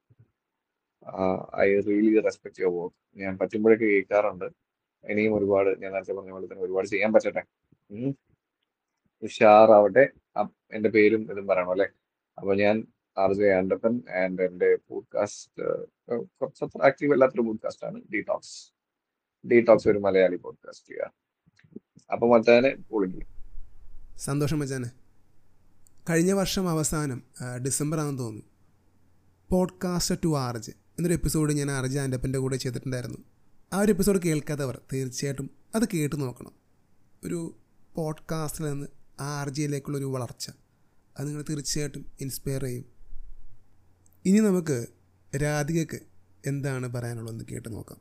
I 1.60 1.80
really 1.80 2.20
respect 2.20 2.62
your 2.62 2.84
work 2.84 3.20
ഞാൻ 3.20 3.38
പറ്റുമ്പോഴൊക്കെ 3.38 3.86
കേൾക്കാറുണ്ട്. 3.86 4.46
ഇനിയും 5.10 5.38
ഒരുപാട് 5.38 5.82
ഞാൻ 5.82 5.92
നേരത്തെ 5.94 6.14
പറഞ്ഞ 6.14 6.32
പോലെ 6.32 6.46
തന്നെ 6.46 6.64
ഒരുപാട് 6.64 6.88
ചെയ്യാൻ 6.88 7.14
പറ്റട്ടെ. 7.14 7.44
ഉഷാറാവട്ടെ. 9.24 10.10
എന്റെ 10.72 10.90
പേരും 10.90 11.32
ഇതും 11.32 11.48
പറയണം 11.48 11.72
അല്ലെ? 11.72 11.88
അപ്പൊ 12.38 12.56
ഞാൻ 12.56 12.88
ആർ 13.18 13.34
ജെ 13.34 13.48
ആൻഡപ്പൻ 13.48 14.04
ആൻഡ് 14.24 14.42
എന്റെ 14.42 14.76
പോഡ്കാസ്റ്റ് 14.88 15.88
കുറച്ചത്ര 16.42 16.86
ആക്റ്റീവ് 16.86 17.14
അല്ലാത്തൊരു 17.14 17.42
പോഡ്കാസ്റ്റ് 17.42 17.88
ആണ്. 17.88 18.02
ഡീടോക്സ് 18.14 18.74
ഡീടോക്സ് 19.52 19.90
ഒരു 19.90 20.00
മലയാളി 20.00 20.36
പോഡ്കാസ്റ്റ് 20.36 20.90
ചെയ്യാം. 20.90 21.23
അപ്പൊ 22.12 22.38
മച്ചാനെ 22.38 22.76
പൊളിക്കും 22.76 23.28
സന്തോഷം 24.18 24.60
മച്ചാനെ. 24.60 24.92
കഴിഞ്ഞ 26.10 26.32
വർഷം 26.32 26.70
അവസാനം 26.70 27.24
ആ, 27.42 27.58
ഡിസംബർ 27.58 28.00
ആണെന്ന് 28.00 28.20
തോന്നുന്നു. 28.20 28.46
പോഡ്കാസ്റ്റ് 29.50 30.16
ടു 30.24 30.38
ആർജ് 30.38 30.72
എന്നൊരു 30.72 31.14
എപ്പിസോഡ് 31.14 31.54
ഞാൻ 31.54 31.72
ആർജ് 31.72 32.00
ആൻഡപ്പന്റെ 32.00 32.40
കൂടെ 32.40 32.56
ചെയ്തിട്ടുണ്ടായിരുന്നു. 32.56 33.18
ആ 33.74 33.80
ഒരു 33.80 33.92
എപ്പിസോഡ് 33.92 34.22
കേൾക്കാത്തവർ 34.22 34.82
തീർച്ചയായിട്ടും 34.94 35.50
അത് 35.76 35.84
കേട്ട് 35.94 36.22
നോക്കണം. 36.22 36.52
ഒരു 37.24 37.58
പോഡ്കാസ്റ്റിൽ 37.96 38.66
നിന്ന് 38.66 38.88
ആർജിയിലേക്കുള്ള 39.20 39.98
ഒരു 39.98 40.06
വളർച്ച. 40.06 40.50
അത് 41.20 41.28
നിങ്ങൾ 41.28 41.46
തീർച്ചയായിട്ടും 41.50 42.06
ഇൻസ്പയർ 42.22 42.64
ചെയ്യും. 42.64 42.86
ഇനി 44.26 44.40
നമുക്ക് 44.40 44.88
രാധികക്ക് 45.36 46.00
എന്താണ് 46.46 46.94
പറയാനുള്ളതെന്ന് 46.94 47.46
കേട്ട് 47.52 47.74
നോക്കാം. 47.74 47.98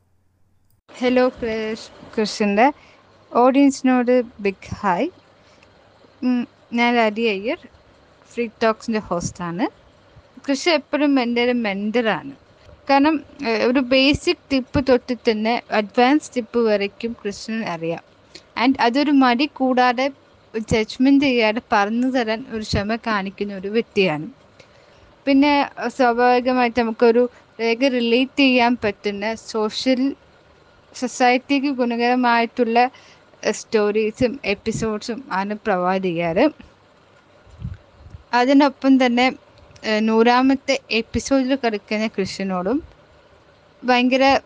ഹലോ 0.97 1.29
ക്രിഷ് 1.29 2.15
കൃഷിന്റെ 2.19 2.73
ഓഡിയൻസിനോട് 3.41 4.11
ബിഗ് 4.45 4.71
ഹായ് 4.79 5.05
ഞാൻ 6.79 6.93
അരി 7.03 7.23
അയ്യർ 7.31 7.59
ഫ്രീ 8.31 8.43
ടോക്സിന്റെ 8.63 9.01
ഹോസ്റ്റാണ് 9.07 9.65
കൃഷി 10.45 10.69
എപ്പോഴും 10.79 11.13
എന്റെ 11.23 11.41
ഒരു 11.47 11.55
മെന്ററാണ് 11.65 12.33
കാരണം 12.89 13.15
ഒരു 13.69 13.81
ബേസിക് 13.93 14.43
ടിപ്പ് 14.51 14.79
തൊട്ട് 14.89 15.15
തന്നെ 15.29 15.53
അഡ്വാൻസ് 15.79 16.31
ടിപ്പ് 16.35 16.61
വരയ്ക്കും 16.69 17.13
കൃഷ്ണൻ 17.21 17.61
അറിയാം. 17.73 18.03
ആൻഡ് 18.61 18.79
അതൊരു 18.87 19.13
മടി 19.23 19.47
കൂടാതെ 19.61 20.07
ജഡ്ജ്മെന്റ് 20.71 21.25
ചെയ്യാതെ 21.27 21.63
പറഞ്ഞു 21.73 22.09
തരാൻ 22.17 22.41
ഒരു 22.53 22.63
ക്ഷമ 22.71 22.97
കാണിക്കുന്ന 23.07 23.55
ഒരു 23.61 23.71
വ്യക്തിയാണ്. 23.77 24.27
പിന്നെ 25.25 25.53
സ്വാഭാവികമായിട്ട് 25.97 26.79
നമുക്കൊരു 26.83 27.23
രേഖ 27.59 27.81
റിലേറ്റ് 27.97 28.43
ചെയ്യാൻ 28.45 28.75
പറ്റുന്ന 28.85 29.25
സോഷ്യൽ 29.53 30.01
സൊസൈറ്റിക്ക് 30.95 31.69
ഗുണകരമായിട്ടുള്ള 31.79 32.79
സ്റ്റോറീസും 33.51 34.39
എപ്പിസോഡ്സും 34.45 35.23
ആണ് 35.31 35.53
പ്രൊവൈഡ് 35.53 36.03
ചെയ്യാറ് 36.03 36.49
അതിനൊപ്പം 38.33 39.05
തന്നെ 39.05 39.33
നൂറാമത്തെ 39.99 40.79
എപ്പിസോഡിൽ 40.91 41.55
കിടക്കുന്ന 41.55 42.07
കൃഷ്ണനോടും 42.07 42.83
ഭയങ്കര 43.83 44.39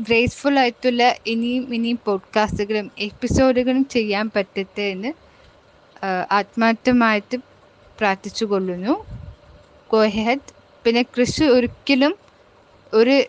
ഗ്രേസ്ഫുൾ 0.00 0.58
ആയിട്ടുള്ള 0.58 1.16
ഇനിയും 1.26 1.74
ഇനിയും 1.74 1.98
പോഡ്കാസ്റ്റുകളും 2.04 2.90
എപ്പിസോഡുകളും 2.98 3.84
ചെയ്യാൻ 3.84 4.30
പറ്റട്ടെ 4.36 4.82
എന്ന് 4.82 5.12
ആത്മാർത്ഥമായിട്ട് 6.32 7.36
പ്രാർത്ഥിച്ചു 7.98 8.44
കൊള്ളുന്നു 8.44 9.04
ഗോ 9.92 10.06
പിന്നെ 10.84 11.02
കൃഷി 11.02 11.44
ഒരിക്കലും 11.44 12.18
ഒരു 12.96 13.26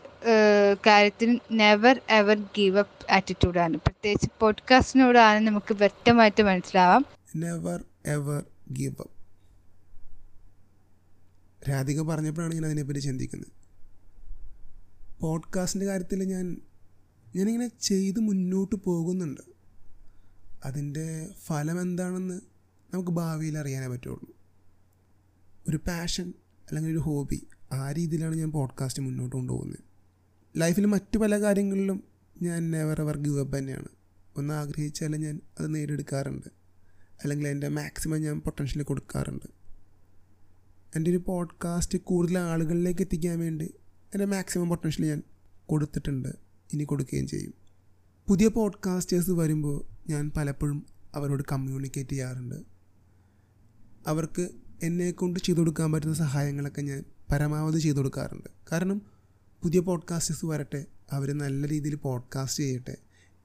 കാര്യത്തിന് 0.87 1.39
നെവർ 1.51 2.01
എവർ 2.09 2.37
ഗീവ് 2.57 2.79
അപ്പ് 2.79 3.11
ആറ്റിറ്റ്യൂഡാണ് 3.11 3.77
പ്രത്യേകിച്ച് 3.77 4.29
പോഡ്കാസ്റ്റിനോടാണ് 4.39 5.47
നമുക്ക് 5.47 5.73
വ്യക്തമായിട്ട് 5.73 6.43
മനസ്സിലാവാം. 6.43 7.05
Never 7.35 7.83
ever 8.05 8.43
give 8.71 8.95
up 8.99 9.11
Radhika 11.69 12.01
പറഞ്ഞപ്പോഴാണ് 12.01 12.53
ഞാൻ 12.53 12.65
അതിനെപ്പറ്റി 12.65 12.99
ചിന്തിക്കുന്നത്. 12.99 13.51
പോഡ്കാസ്റ്റിന്റെ 15.19 15.85
കാര്യത്തിൽ 15.85 16.23
ഞാൻ 16.23 16.45
ഞാനിങ്ങനെ 17.35 17.67
ചെയ്ത് 17.81 18.19
മുന്നോട്ട് 18.19 18.75
പോകുന്നുണ്ട്. 18.75 19.41
അതിന്റെ 20.65 21.29
ഫലം 21.45 21.81
എന്താണെന്ന് 21.81 22.37
നമുക്ക് 22.93 23.11
ഭാവിയിൽ 23.11 23.57
അറിയാനേ 23.57 23.87
പറ്റുള്ളൂ. 23.87 24.35
ഒരു 25.69 25.77
പാഷൻ 25.77 26.33
അല്ലെങ്കിൽ 26.67 26.91
ഒരു 26.91 26.99
ഹോബി 26.99 27.47
ആ 27.73 27.91
രീതിയിലാണ് 27.91 28.35
ഞാൻ 28.35 28.51
പോഡ്കാസ്റ്റ് 28.51 29.01
മുന്നോട്ട് 29.01 29.35
കൊണ്ടുപോകുന്നത്. 29.35 29.79
ലൈഫിൽ 30.57 30.85
മറ്റു 30.85 31.17
പല 31.17 31.41
കാര്യങ്ങളിലും 31.41 32.03
ഞാൻ 32.41 32.71
നെവർ 32.71 33.01
എവർ 33.01 33.17
ഗിവ് 33.17 33.39
അപ്പ് 33.39 33.57
തന്നെയാണ്. 33.57 33.87
ഒന്ന് 34.37 34.53
ആഗ്രഹിച്ചാലും 34.53 35.21
ഞാൻ 35.21 35.41
അത് 35.59 35.75
നേടിയെടുക്കാറുണ്ട്. 35.75 36.47
അല്ലെങ്കിൽ 37.23 37.47
എന്റെ 37.47 37.67
മാക്സിമം 37.67 38.21
ഞാൻ 38.21 38.39
പൊട്ടൻഷ്യൽ 38.39 38.83
കൊടുക്കാറുണ്ട്. 38.83 39.45
എന്റെ 40.95 41.11
ഒരു 41.11 41.17
പോഡ്കാസ്റ്റ് 41.17 41.97
കൂടുതൽ 41.97 42.37
ആളുകളിലേക്ക് 42.37 43.01
എത്തിക്കാൻ 43.01 43.39
വേണ്ടി 43.39 43.65
എന്റെ 44.13 44.25
മാക്സിമം 44.25 44.69
പൊട്ടൻഷ്യൽ 44.69 45.05
ഞാൻ 45.05 45.23
കൊടുത്തിട്ടുണ്ട്. 45.65 46.29
ഇനി 46.73 46.83
കൊടുക്കുകയും 46.83 47.27
ചെയ്യും. 47.27 47.53
പുതിയ 48.27 48.47
പോഡ്കാസ്റ്റേഴ്സ് 48.47 49.31
വരുമ്പോൾ 49.31 49.85
ഞാൻ 50.09 50.31
പലപ്പോഴും 50.37 50.85
അവരോട് 51.15 51.43
കമ്മ്യൂണിക്കേറ്റ് 51.51 52.09
ചെയ്യാറുണ്ട്. 52.09 52.55
അവർക്ക് 54.07 54.49
എന്നെ 54.83 55.11
കൊണ്ട് 55.11 55.39
ചെയ്തു 55.39 55.59
കൊടുക്കാൻ 55.59 55.91
പറ്റുന്ന 55.91 56.13
സഹായങ്ങളൊക്കെ 56.13 56.81
ഞാൻ 56.81 57.03
പരമാവധി 57.31 57.79
ചെയ്തു 57.79 57.97
കൊടുക്കാറുണ്ട്. 57.97 58.49
കാരണം 58.71 59.01
പുതിയ 59.61 59.79
പോഡ്കാസ്റ്റേഴ്സ് 59.79 60.45
വരട്ടെ 60.45 60.85
അവർ 61.11 61.37
നല്ല 61.37 61.67
രീതിയിൽ 61.67 61.95
പോഡ്കാസ്റ്റ് 61.95 62.63
ചെയ്യട്ടെ 62.63 62.97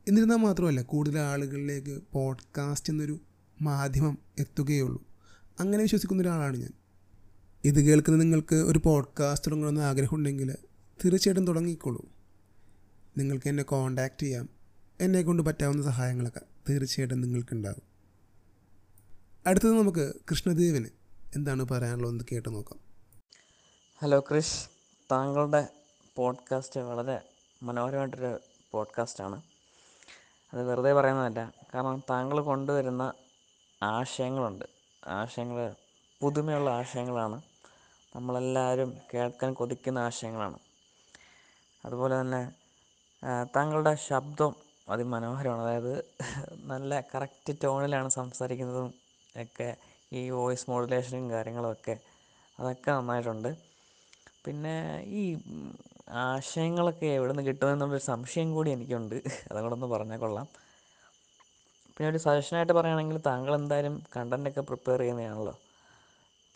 എന്നിരുന്നാൽ 0.08 0.36
മാത്രമല്ല 0.36 0.82
കൂടുതൽ 0.82 1.18
ആളുകളിലേക്ക് 1.18 2.02
പോഡ്കാസ്റ്റ് 2.12 2.92
എന്നൊരു 2.92 3.20
മാധ്യമം 3.62 4.18
എത്തുകയുള്ളൂ. 4.38 5.06
അങ്ങനെ 5.60 5.82
വിശ്വസിക്കുന്ന 5.82 6.22
ഒരാളാണ് 6.22 6.56
ഞാൻ. 6.56 6.70
ഇത് 7.64 7.80
കേൾക്കുന്ന 7.80 8.18
നിങ്ങൾക്ക് 8.18 8.54
ഒരു 8.54 8.80
പോഡ്കാസ്റ്റ് 8.84 9.46
തുടങ്ങണമെന്ന് 9.46 9.80
ആഗ്രഹമുണ്ടെങ്കിൽ 9.80 10.54
തീർച്ചയായിട്ടും 11.04 11.46
തുടങ്ങിക്കോളൂ. 11.46 12.08
നിങ്ങൾക്ക് 13.18 13.48
എന്നെ 13.48 13.62
കോൺടാക്റ്റ് 13.62 14.22
ചെയ്യാം. 14.22 14.48
എന്നെ 15.00 15.22
കൊണ്ട് 15.22 15.42
പറ്റാവുന്ന 15.42 15.82
സഹായങ്ങളൊക്കെ 15.82 16.40
തീർച്ചയായിട്ടും 16.70 17.20
നിങ്ങൾക്കുണ്ടാകും. 17.20 17.82
അടുത്തത് 19.46 19.78
നമുക്ക് 19.78 20.12
കൃഷ്ണദേവന് 20.30 20.86
എന്താണ് 21.36 21.68
പറയാനുള്ളതെന്ന് 21.68 22.24
കേട്ട് 22.32 22.54
നോക്കാം. 22.54 22.81
ഹലോ 24.02 24.20
ക്രിഷ് 24.20 24.68
താങ്കളുടെ 25.12 25.68
പോഡ്കാസ്റ്റ് 26.16 26.80
വളരെ 26.80 27.22
മനോഹരമായിട്ടൊരു 27.62 28.40
പോഡ്കാസ്റ്റാണ്. 28.72 29.42
അത് 30.52 30.70
വെറുതെ 30.70 30.92
പറയുന്നതല്ല 30.92 31.52
കാരണം 31.74 32.02
താങ്കൾ 32.10 32.40
കൊണ്ടുവരുന്ന 32.40 33.12
ആശയങ്ങളുണ്ട്. 33.82 34.64
ആശയങ്ങൾ 35.06 35.74
പുതുമയുള്ള 36.20 36.70
ആശയങ്ങളാണ്. 36.70 37.42
നമ്മളെല്ലാവരും 38.16 38.98
കേൾക്കാൻ 39.14 39.54
കൊതിക്കുന്ന 39.54 39.98
ആശയങ്ങളാണ്. 39.98 40.58
അതുപോലെ 41.84 42.20
തന്നെ 42.20 42.52
താങ്കളുടെ 43.56 43.94
ശബ്ദം 43.94 44.56
അതിമനോഹരമാണ്. 44.88 45.62
അതായത് 45.62 46.04
നല്ല 46.54 47.00
കറക്റ്റ് 47.14 47.56
ടോണിലാണ് 47.64 48.08
സംസാരിക്കുന്നതും 48.08 48.94
ഒക്കെ 49.36 49.76
ഈ 50.12 50.30
വോയിസ് 50.30 50.70
മോഡുലേഷനും 50.70 51.30
കാര്യങ്ങളുമൊക്കെ 51.30 51.98
അതൊക്കെ 52.60 52.90
നന്നായിട്ടുണ്ട്. 52.90 53.71
പിന്നെ 54.44 55.02
ഈ 55.20 55.38
ആശയങ്ങളൊക്കെ 56.08 57.06
എവിടെ 57.06 57.32
നിന്ന് 57.32 57.42
കിട്ടുമെന്നുള്ളൊരു 57.42 58.02
സംശയം 58.02 58.54
കൂടി 58.54 58.70
എനിക്കുണ്ട്. 58.70 59.14
അതും 59.50 59.62
കൂടെ 59.62 59.74
ഒന്ന് 59.74 59.86
പറഞ്ഞാൽ 59.86 60.18
കൊള്ളാം. 60.18 60.46
പിന്നെ 61.96 62.10
ഒരു 62.10 62.18
സജഷനായിട്ട് 62.18 62.72
പറയുകയാണെങ്കിൽ 62.72 63.18
താങ്കൾ 63.26 63.54
എന്തായാലും 63.54 64.02
കണ്ടന്റൊക്കെ 64.16 64.60
പ്രിപ്പയർ 64.60 65.00
ചെയ്യുന്നതാണല്ലോ. 65.00 65.54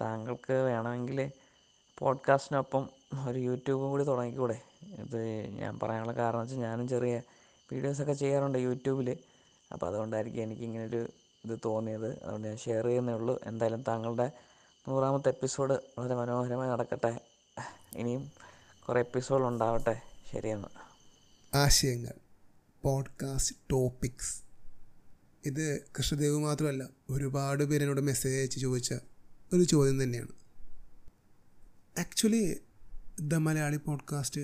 താങ്കൾക്ക് 0.00 0.52
വേണമെങ്കിൽ 0.52 1.30
പോഡ്കാസ്റ്റിനൊപ്പം 1.98 2.88
ഒരു 3.28 3.38
യൂട്യൂബും 3.38 3.90
കൂടി 3.90 4.04
തുടങ്ങിക്കൂടെ. 4.04 4.62
ഇത് 4.98 5.20
ഞാൻ 5.60 5.78
പറയാനുള്ള 5.78 6.12
കാരണം 6.12 6.40
വെച്ചാൽ 6.40 6.56
ഞാനും 6.56 6.88
ചെറിയ 6.88 7.14
വീഡിയോസൊക്കെ 7.72 8.12
ചെയ്യാറുണ്ട് 8.12 8.58
യൂട്യൂബിൽ 8.58 9.08
അപ്പോൾ 9.72 9.86
അതുകൊണ്ടായിരിക്കും 9.86 10.42
എനിക്കിങ്ങനൊരു 10.42 11.08
ഇത് 11.44 11.58
തോന്നിയത്. 11.64 12.22
അതുകൊണ്ട് 12.24 12.48
ഞാൻ 12.48 12.56
ഷെയർ 12.56 12.84
ചെയ്യുന്നേ 12.86 13.14
ഉള്ളൂ. 13.14 13.40
എന്തായാലും 13.44 13.82
താങ്കളുടെ 13.82 14.26
നൂറാമത്തെ 14.88 15.28
എപ്പിസോഡ് 15.28 15.72
വളരെ 15.98 16.14
മനോഹരമായി 16.14 16.70
നടക്കട്ടെ. 16.70 17.35
ഇനിയും 17.96 18.32
കുറേ 18.88 19.00
എപ്പിസോഡ് 19.00 19.42
ഉണ്ടാവട്ടെ. 19.42 20.02
ശരിയെന്ന്. 20.32 20.68
ആശയങ്ങൾ 21.56 22.12
പോഡ്കാസ്റ്റ് 22.82 23.56
ടോപ്പിക്സ് 23.70 24.42
ഇത് 25.44 25.80
കൃഷ്ണദേവ് 25.98 26.38
മാത്രമല്ല 26.38 26.88
ഒരുപാട് 27.10 27.64
പേര് 27.64 27.82
എന്നോട് 27.82 28.00
മെസ്സേജ് 28.00 28.36
അയച്ച് 28.36 28.60
ചോദിച്ച 28.60 28.94
ഒരു 29.52 29.62
ചോദ്യം 29.62 30.02
തന്നെയാണ്. 30.02 30.28
ആക്ച്വലി 32.00 32.60
ദ 33.20 33.34
മലയാളി 33.34 33.76
പോഡ്കാസ്റ്റ് 33.76 34.40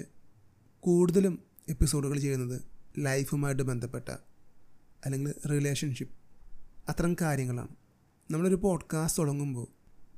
കൂടുതലും 0.80 1.42
എപ്പിസോഡുകൾ 1.68 2.18
ചെയ്യുന്നത് 2.18 2.60
ലൈഫുമായിട്ട് 2.98 3.62
ബന്ധപ്പെട്ട 3.62 4.08
അല്ലെങ്കിൽ 5.04 5.34
റിലേഷൻഷിപ്പ് 5.50 6.14
അത്തരം 6.88 7.16
കാര്യങ്ങളാണ്. 7.20 7.76
നമ്മളൊരു 8.30 8.54
പോഡ്കാസ്റ്റ് 8.54 9.22
തുടങ്ങുമ്പോൾ 9.22 9.66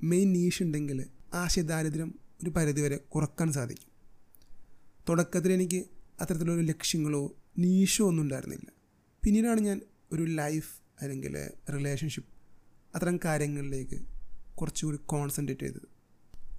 മെയിൻ 0.02 0.32
നീഷ് 0.32 0.62
ഉണ്ടെങ്കിൽ 0.62 1.06
ആശയദാരിദ്ര്യം 1.34 2.23
ഒരു 2.44 2.50
പരിധിവരെ 2.50 2.96
കുറയ്ക്കാൻ 2.96 3.52
സാധിക്കും. 3.52 3.90
തുടക്കത്തിൽ 5.08 5.52
എനിക്ക് 5.52 5.84
അത്തരത്തിലൊരു 6.20 6.60
ലക്ഷ്യങ്ങളോ 6.60 7.36
നീഷോ 7.58 8.06
ഒന്നും 8.06 8.22
ഉണ്ടായിരുന്നില്ല. 8.22 8.72
പിന്നീടാണ് 9.24 9.60
ഞാൻ 9.60 9.80
ഒരു 10.12 10.22
ലൈഫ് 10.22 10.68
അല്ലെങ്കിൽ 11.00 11.50
റിലേഷൻഷിപ്പ് 11.74 12.30
അത്തരം 12.94 13.18
കാര്യങ്ങളിലേക്ക് 13.24 14.00
കുറച്ചുകൂടി 14.54 14.98
കോൺസെൻട്രേറ്റ് 15.06 15.62
ചെയ്തത്. 15.62 15.88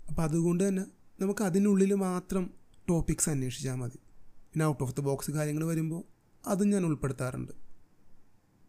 അപ്പോൾ 0.10 0.22
അതുകൊണ്ട് 0.22 0.68
തന്നെ 0.68 0.86
നമുക്ക് 1.22 1.44
അതിനുള്ളിൽ 1.44 1.94
മാത്രം 1.94 2.54
ടോപ്പിക്സ് 2.90 3.30
അന്വേഷിച്ചാൽ 3.30 3.76
മതി. 3.76 4.00
പിന്നെ 4.36 4.66
ഔട്ട് 4.66 4.84
ഓഫ് 4.84 4.96
ദ 4.96 5.00
ബോക്സ് 5.00 5.32
കാര്യങ്ങൾ 5.32 5.64
വരുമ്പോൾ 5.64 6.04
അതും 6.48 6.70
ഞാൻ 6.70 6.86
ഉൾപ്പെടുത്താറുണ്ട്. 6.86 7.52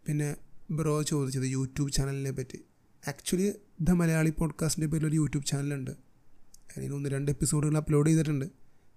പിന്നെ 0.07 0.37
ബ്രോ 0.71 1.03
ചോദിച്ചത് 1.03 1.45
യൂട്യൂബ് 1.45 1.93
ചാനലിനെ 1.93 2.31
പറ്റി. 2.31 2.65
ആക്ച്വലി 3.09 3.53
ദ 3.81 3.91
മലയാളി 3.91 4.31
പോഡ്കാസ്റ്റിന്റെ 4.31 4.93
പേരിൽ 4.93 5.07
ഒരു 5.07 5.17
യൂട്യൂബ് 5.17 5.47
ചാനലുണ്ട്. 5.47 6.06
അതിൽ 6.77 6.95
ഒന്ന് 6.95 7.09
രണ്ട് 7.09 7.31
എപ്പിസോഡുകൾ 7.31 7.77
അപ്ലോഡ് 7.77 8.09
ചെയ്തിട്ടുണ്ട്. 8.09 8.45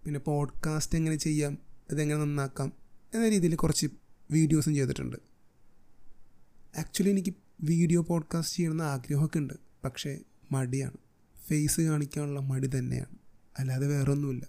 പിന്നെ 0.05 0.19
പോഡ്കാസ്റ്റ് 0.19 0.95
എങ്ങനെ 0.95 1.15
ചെയ്യാം 1.15 1.57
ഇതെങ്ങനെ 1.91 2.19
നന്നാക്കാം 2.19 2.74
എന്ന 3.13 3.29
രീതിയിൽ 3.29 3.55
കുറച്ച് 3.55 3.88
വീഡിയോസും 4.31 4.75
ചെയ്തിട്ടുണ്ട്. 4.75 5.17
ആക്ച്വലി 6.79 7.09
എനിക്ക് 7.09 7.33
വീഡിയോ 7.62 8.01
പോഡ്കാസ്റ്റ് 8.01 8.57
ചെയ്യണമെന്ന് 8.57 8.83
ആഗ്രഹമൊക്കെ 8.83 9.39
ഉണ്ട്. 9.39 9.53
പക്ഷേ 9.83 10.19
മടിയാണ്. 10.51 10.93
ഫേസ് 11.48 11.81
കാണിക്കാനുള്ള 11.81 12.39
മടി 12.39 12.67
തന്നെയാണ്. 12.67 13.17
അല്ലാതെ 13.59 13.88
വേറൊന്നുമില്ല. 13.88 14.48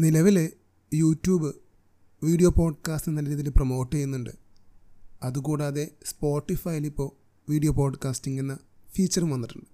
നിലവിൽ 0.00 0.50
യൂട്യൂബ് 0.94 1.54
വീഡിയോ 2.22 2.50
പോഡ്കാസ്റ്റ് 2.50 3.12
നല്ല 3.12 3.28
രീതിയിൽ 3.28 3.48
പ്രൊമോട്ട് 3.48 3.96
ചെയ്യുന്നുണ്ട്. 3.96 4.30
അതുകൂടാതെ 5.22 5.90
സ്പോട്ടിഫൈയിൽ 6.04 6.86
ഇപ്പോൾ 6.86 7.26
വീഡിയോ 7.50 7.72
പോഡ്കാസ്റ്റിംഗ് 7.72 8.40
എന്ന 8.40 8.58
ഫീച്ചറും 8.94 9.30
വന്നിട്ടുണ്ട്. 9.30 9.66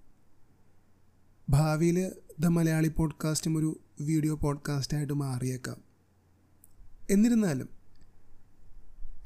ഭാവിയിൽ 1.49 2.11
ദ 2.39 2.45
മലയാളി 2.45 2.87
പോഡ്കാസ്റ്റും 2.87 3.57
ഒരു 3.57 3.79
വീഡിയോ 4.01 4.35
പോഡ്കാസ്റ്റായിട്ട് 4.35 5.13
മാറിയേക്കാം. 5.13 5.77
എന്നിരുന്നാലും 7.09 7.69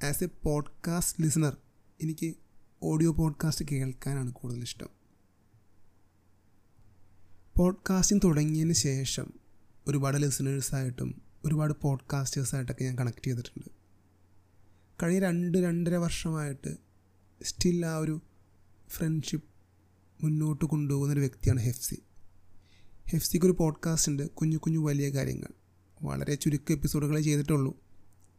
ആസ് 0.04 0.24
എ 0.24 0.28
പോഡ്കാസ്റ്റ് 0.44 1.24
ലിസണർ 1.24 1.58
എനിക്ക് 2.04 2.36
ഓഡിയോ 2.84 3.14
പോഡ്കാസ്റ്റ് 3.14 3.66
കേൾക്കാനാണ് 3.72 4.32
കൂടുതൽ 4.32 4.62
ഇഷ്ടം 4.62 4.88
പോഡ്കാസ്റ്റിംഗ് 7.58 8.22
തുടങ്ങിയതിന് 8.24 8.74
ശേഷം 8.74 9.34
ഒരുപാട് 9.88 10.18
ലിസണേഴ്സായിട്ടും 10.18 11.22
ഒരുപാട് 11.46 11.74
പോഡ്കാസ്റ്റേഴ്സായിട്ടൊക്കെ 11.82 12.84
ഞാൻ 12.84 12.98
കണക്ട് 12.98 13.26
ചെയ്തിട്ടുണ്ട്. 13.26 13.70
കഴിഞ്ഞ 15.04 15.20
രണ്ട് 15.20 15.58
രണ്ടര 15.58 15.96
വർഷമായിട്ട് 15.96 16.78
സ്റ്റിൽ 17.44 17.86
ആ 17.86 17.98
ഒരു 17.98 18.22
ഫ്രണ്ട്ഷിപ്പ് 18.90 19.50
മുന്നോട്ട് 20.24 20.66
കൊണ്ടുപോകുന്നൊരു 20.66 21.20
വ്യക്തിയാണ് 21.20 21.60
ഹെഫ്സി 21.60 22.04
ഹെഫ്സിക്ക് 23.12 23.46
ഒരു 23.46 23.54
പോഡ്കാസ്റ്റ് 23.54 24.12
ഉണ്ട്. 24.12 24.30
കുഞ്ഞു 24.30 24.58
കുഞ്ഞു 24.58 24.80
വലിയ 24.80 25.10
കാര്യങ്ങൾ. 25.10 25.48
വളരെ 26.02 26.36
ചുരുക്കം 26.36 26.74
എപ്പിസോഡുകളെ 26.74 27.22
ചെയ്തിട്ടുള്ളൂ. 27.22 27.78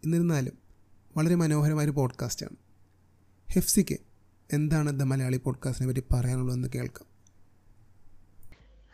എന്നിരുന്നാലും 0.04 0.58
വളരെ 1.16 1.34
മനോഹരമായൊരു 1.34 1.92
പോഡ്കാസ്റ്റാണ് 1.92 2.56
ഹെഫ്സിക്ക് 3.52 3.98
എന്താണ് 4.52 5.00
ദ 5.00 5.02
മലയാളി 5.02 5.36
പോഡ്കാസ്റ്റിനെ 5.36 5.92
പറ്റി 5.92 6.02
പറയാനുള്ളതെന്ന് 6.12 6.68
കേൾക്കാം. 6.74 7.08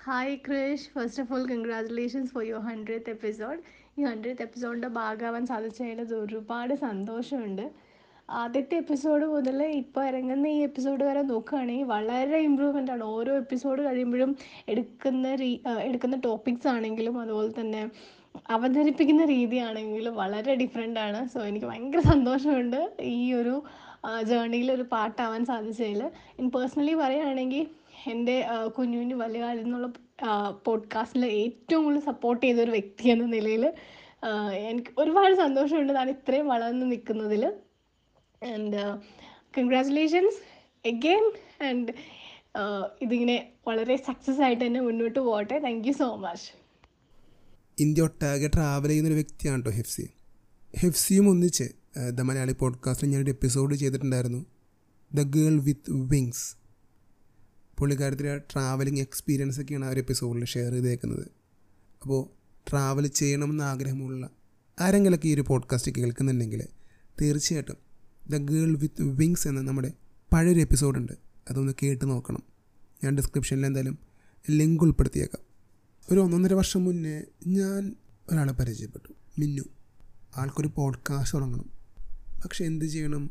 Hi 0.05 0.37
Krish 0.37 0.89
first 0.95 1.23
of 1.23 1.33
all 1.33 1.49
congratulations 1.49 2.33
for 2.33 2.45
your 2.45 2.61
hundred 2.61 3.11
episode 3.11 3.63
ഈ 3.99 4.05
ഹൺഡ്രഡ് 4.05 4.43
എപ്പിസോഡിന്റെ 4.43 4.89
ഭാഗമാവാൻ 4.89 5.47
സാധിച്ചതിൽ 5.47 6.15
ഒരുപാട് 6.15 6.75
സന്തോഷമുണ്ട്. 6.75 7.73
ആദ്യത്തെ 8.29 8.77
എപ്പിസോഡ് 8.77 9.27
മുതൽ 9.27 9.63
ഇപ്പോൾ 9.73 10.05
ഇറങ്ങുന്ന 10.07 10.47
ഈ 10.49 10.61
എപ്പിസോഡ് 10.61 11.05
വരെ 11.05 11.23
നോക്കുകയാണെങ്കിൽ 11.23 11.85
വളരെ 11.87 12.39
ഇമ്പ്രൂവ്മെന്റ് 12.39 12.93
ആണ്. 12.93 13.05
ഓരോ 13.15 13.37
എപ്പിസോഡ് 13.37 13.83
കഴിയുമ്പോഴും 13.85 14.31
എടുക്കുന്ന 14.69 15.35
രീ 15.35 15.51
എടുക്കുന്ന 15.81 16.17
ടോപ്പിക്സ് 16.25 16.69
ആണെങ്കിലും 16.69 17.21
അതുപോലെ 17.21 17.61
തന്നെ 17.61 17.83
അവതരിപ്പിക്കുന്ന 18.49 19.25
രീതിയാണെങ്കിലും 19.27 20.17
വളരെ 20.17 20.55
ഡിഫറെന്റ് 20.55 21.01
ആണ്. 21.01 21.29
സോ 21.29 21.41
എനിക്ക് 21.41 21.67
ഭയങ്കര 21.67 22.01
സന്തോഷമുണ്ട് 22.13 22.81
ഈ 23.11 23.33
ഒരു 23.33 23.55
ജേർണിയിൽ 24.23 24.73
ഒരു 24.73 24.85
പാട്ടാവാൻ 24.93 25.45
സാധിച്ചതിൽ. 25.45 26.01
ഇൻ 26.39 26.51
പേഴ്സണലി 26.51 26.95
പറയുകയാണെങ്കിൽ 26.95 27.63
എന്റെ 28.11 28.37
ആ, 28.45 28.67
കുഞ്ഞു 28.69 28.99
കുഞ്ഞു 28.99 29.17
വലിയ 29.17 29.41
കാലം 29.43 29.61
എന്നുള്ള 29.61 29.89
പോഡ്കാസ്റ്റിൽ 30.67 31.25
ഏറ്റവും 31.37 31.85
കൂടുതൽ 31.85 32.01
സപ്പോർട്ട് 32.05 32.47
ചെയ്ത 32.47 32.61
ഒരു 32.61 32.71
വ്യക്തി 32.71 33.09
എന്ന 33.09 33.25
നിലയിൽ 33.27 33.65
എനിക്ക് 34.69 34.91
ഒരുപാട് 34.99 35.35
സന്തോഷമുണ്ട്. 35.35 35.93
താൻ 35.95 36.11
ഇത്രയും 36.11 36.49
വളർന്ന് 36.49 36.91
നിൽക്കുന്നതിൽ. 36.93 37.43
ആൻഡ് 38.45 38.99
കൺഗ്രാറ്റുലേഷൻസ് 39.59 40.37
എഗെയിൻ 40.89 41.25
ആൻഡ് 41.65 41.93
ഇതിങ്ങനെ 43.03 43.53
വളരെ 43.67 43.97
സക്സസ് 43.97 44.41
ആയിട്ട് 44.41 44.67
തന്നെ 44.67 44.81
മുന്നോട്ട് 44.81 45.19
പോകട്ടെ. 45.19 45.59
Thank 45.59 45.89
you 45.89 45.93
so 45.93 46.17
much 46.17 46.65
India 47.79 48.03
ഒട്ടാകെ 48.03 48.49
ട്രാവൽ 48.55 48.89
ചെയ്യുന്ന 48.89 49.09
ഒരു 49.09 49.15
വ്യക്തിയാണ് 49.15 49.59
കേട്ടോ 49.59 49.71
ഹെഫ്സി. 49.71 50.09
ഹെഫ്സിയും 50.79 51.29
ഒന്നിച്ച് 51.29 51.65
ദ 52.11 52.21
മലയാളി 52.21 52.53
പോഡ്കാസ്റ്റിൽ 52.53 53.09
ഞാനൊരു 53.09 53.31
എപ്പിസോഡ് 53.31 53.75
ചെയ്തിട്ടുണ്ടായിരുന്നു. 53.75 54.47
The 55.15 55.23
girl 55.23 55.61
with 55.61 55.91
wings. 55.91 56.57
പുള്ളിക്കാരത്തിന്റെ 57.79 58.39
travelling 58.39 59.01
experience 59.01 59.61
ഒക്കെയാണ് 59.61 59.85
ആ 59.85 59.89
ഒരു 59.89 60.01
എപ്പിസോഡിൽ 60.01 60.45
ഷെയർ 60.45 60.73
ചെയ്തേക്കുന്നത്. 60.73 61.27
അപ്പോൾ 62.03 62.21
ട്രാവൽ 62.71 63.07
ചെയ്യണമെന്ന് 63.07 63.65
ആഗ്രഹമുള്ള 63.65 64.31
ആരെങ്കിലൊക്കെ 64.81 65.29
ഈ 65.29 65.35
ഒരു 65.35 65.45
പോഡ്കാസ്റ്റ് 65.49 65.93
കേൾക്കുന്നുണ്ടെങ്കിൽ 65.93 66.67
തീർച്ചയായിട്ടും 67.23 67.84
ദ 68.31 68.37
ഗേൾ 68.37 68.77
വിത്ത് 68.77 69.03
വിങ്സ് 69.03 69.49
എന്ന 69.49 69.61
നമ്മുടെ 69.61 69.93
പഴയൊരു 70.33 70.61
എപ്പിസോഡുണ്ട്. 70.61 71.13
അതൊന്ന് 71.51 71.73
കേട്ട് 71.83 72.11
നോക്കണം. 72.11 72.43
ഞാൻ 73.05 73.17
ഡിസ്ക്രിപ്ഷനിൽ 73.17 73.67
എന്തായാലും 73.67 73.99
ലിങ്ക് 74.51 74.83
ഉൾപ്പെടുത്തിയേക്കാം. 74.83 75.43
ഒരു 76.13 76.21
ഒന്നൊന്നര 76.21 76.55
വർഷം 76.55 76.85
മുന്നേ 76.85 77.23
ഞാൻ 77.47 77.97
ഒരാളെ 78.33 78.53
പരിചയപ്പെട്ടു. 78.53 79.13
മിന്നു. 79.39 79.63
ആൾക്കൊരു 80.37 80.71
പോഡ്കാസ്റ്റ് 80.77 81.39
തുടങ്ങണം. 81.39 81.71
പക്ഷെ 82.45 82.65
എന്ത് 82.65 82.85
ചെയ്യണം? 82.85 83.31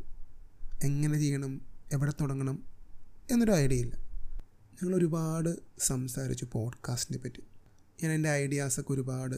എങ്ങനെ 0.83 1.19
ചെയ്യണം? 1.19 1.61
എവിടെ 1.93 2.13
തുടങ്ങണം? 2.21 2.63
എന്നൊരു 3.31 3.51
ഐഡിയ 3.51 3.77
ഇല്ല. 3.77 3.97
ഞങ്ങൾ 4.73 4.95
ഒരുപാട് 4.95 5.55
സംസാരിച്ചു 5.79 6.47
പോഡ്കാസ്റ്റിനെ 6.51 7.23
പറ്റി. 7.23 7.43
ഞാൻ 8.03 8.11
എന്റെ 8.11 8.29
ഐഡിയാസൊക്കെ 8.29 8.93
ഒരുപാട് 8.93 9.35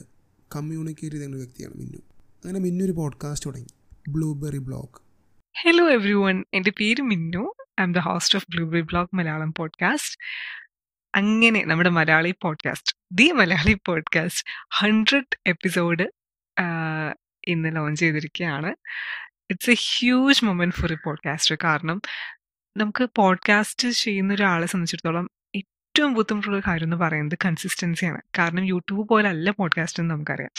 കമ്മ്യൂണിക്കേറ്റ് 0.55 1.15
ഒരു 1.15 1.38
വ്യക്തിയാണ് 1.38 1.74
മിന്നു. 1.74 1.97
അങ്ങനെ 1.97 2.59
മിന്നു 2.59 2.85
ഒരു 2.85 2.91
പോഡ്കാസ്റ്റ് 2.91 3.50
തുടങ്ങി. 3.50 3.67
Blueberry 4.09 4.57
blog 4.57 5.04
hello 5.57 5.89
every 5.89 6.13
one 6.13 6.43
എന്റെ 6.53 6.71
പേര് 6.79 7.01
Minnu. 7.01 7.53
I 7.81 7.83
am 7.83 7.93
the 7.93 7.97
host 7.97 8.35
of 8.35 8.45
blueberry 8.50 8.81
blog 8.81 9.15
Malayalam 9.15 9.53
podcast 9.53 10.17
അങ്ങനെ 11.15 11.65
നമ്മുടെ 11.65 11.89
Malayali 11.89 12.33
podcast 12.41 12.95
the 13.12 13.31
Malayali 13.31 13.77
podcast 13.85 14.43
hundred 14.74 15.38
episode 15.47 16.03
ഇന്ന് 17.47 17.75
ലോഞ്ച് 17.75 18.00
ചെയ്തിരിക്കുകയാണ്. 18.00 18.75
It's 19.50 19.71
a 19.71 19.75
huge 19.79 20.45
moment 20.45 20.75
for 20.75 20.93
a 20.93 20.97
podcaster 21.05 21.57
കാരണം 21.63 22.01
നമുക്ക് 22.77 23.09
podcast 23.15 23.88
ചെയ്യുന്ന 23.88 24.33
ഒരാളെ 24.33 24.65
സംബന്ധിച്ചിടത്തോളം 24.65 25.29
ഏറ്റവും 25.55 26.13
ബുദ്ധിമുട്ടുള്ള 26.13 26.62
കാര്യം 26.67 26.85
എന്ന് 26.85 26.97
പറയുന്നത് 26.97 27.38
കൺസിസ്റ്റൻസിയാണ് 27.45 28.21
കാരണം 28.39 28.63
യൂട്യൂബ് 28.63 29.09
പോലെ 29.09 29.29
അല്ല 29.29 29.51
പോഡ്കാസ്റ്റ് 29.51 30.03
എന്ന് 30.03 30.15
നമുക്കറിയാം. 30.15 30.51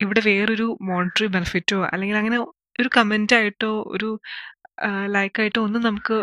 ഇവിടെ 0.00 0.20
വേറൊരു 0.26 0.78
മോണിറ്ററി 0.82 1.26
ബെനിഫിറ്റോ 1.26 1.84
അല്ലെങ്കിൽ 1.84 2.16
അങ്ങനെ 2.16 2.38
ഒരു 2.80 2.90
കമന്റായിട്ടോ 2.96 3.84
ഒരു 3.86 4.20
ലൈക്കായിട്ടോ 5.06 5.60
ഒന്നും 5.62 5.82
നമുക്ക് 5.82 6.16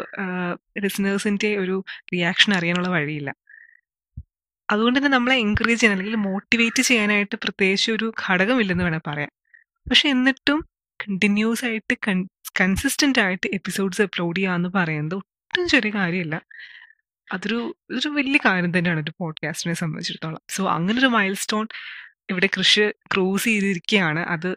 ലിസണേഴ്സിന്റെ 0.83 1.57
ഒരു 1.57 1.83
റിയാക്ഷൻ 2.13 2.53
അറിയാനുള്ള 2.53 2.89
വഴിയില്ല. 2.89 3.35
അതുകൊണ്ട് 4.69 4.97
തന്നെ 4.97 5.09
നമ്മളെ 5.09 5.35
എൻകറേജ് 5.35 5.79
ചെയ്യാൻ 5.81 5.97
അല്ലെങ്കിൽ 5.97 6.15
മോട്ടിവേറ്റ് 6.15 6.81
ചെയ്യാനായിട്ട് 6.81 7.35
പ്രത്യേകിച്ച് 7.35 7.91
ഒരു 7.91 8.13
ഘടകമില്ലെന്ന് 8.25 8.83
വേണം 8.83 9.01
പറയാം 9.07 9.31
പക്ഷെ 9.89 10.09
എന്നിട്ടും 10.09 10.59
കണ്ടിന്യൂസ് 10.99 11.65
ആയിട്ട് 11.65 11.95
കൺസിസ്റ്റന്റ് 12.61 13.19
ആയിട്ട് 13.19 13.47
എപ്പിസോഡ്സ് 13.47 14.01
അപ്ലോഡ് 14.01 14.37
ചെയ്യുക 14.37 14.55
എന്ന് 14.55 14.69
പറയുന്നത് 14.75 15.15
ഒട്ടും 15.15 15.67
ചെറിയ 15.67 15.91
കാര്യമല്ല. 15.91 16.35
അതൊരു 17.33 17.75
ഇതൊരു 17.91 18.09
വലിയ 18.09 18.39
കാര്യം 18.45 18.77
തന്നെയാണ് 18.77 18.99
ഒരു 18.99 19.13
പോഡ്കാസ്റ്റിനെ 19.19 19.75
സംബന്ധിച്ചിടത്തോളം. 19.75 20.41
സോ 20.49 20.69
അങ്ങനെ 20.69 20.99
ഒരു 20.99 21.07
മൈൽ 21.07 21.33
സ്റ്റോൺ 21.35 21.67
ഇവിടെ 22.29 22.49
കൃഷി 22.57 22.91
ക്രൂസ് 23.13 23.45
ചെയ്തിരിക്കുകയാണ്. 23.45 24.19
അത് 24.25 24.49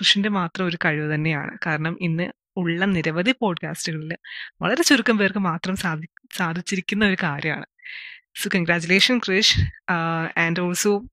കൃഷിന്റെ 0.00 0.28
മാത്രം 0.28 0.66
ഒരു 0.66 0.78
കഴിവ് 0.84 1.14
തന്നെയാണ്. 1.14 1.58
കാരണം 1.66 1.98
ഇന്ന് 2.00 2.32
ഉള്ള 2.56 2.84
നിരവധി 2.84 3.34
പോഡ്കാസ്റ്റുകളിൽ 3.40 4.16
വളരെ 4.62 4.82
ചുരുക്കം 4.82 5.18
പേർക്ക് 5.18 5.38
മാത്രം 5.38 5.76
സാധി 5.76 6.06
സാധിച്ചിരിക്കുന്ന 6.36 7.04
ഒരു 7.04 7.16
കാര്യമാണ്. 7.22 7.66
So 8.42 8.50
congratulation 8.54 9.18
Krish 9.18 9.60
and 10.38 10.60
also 10.60 11.04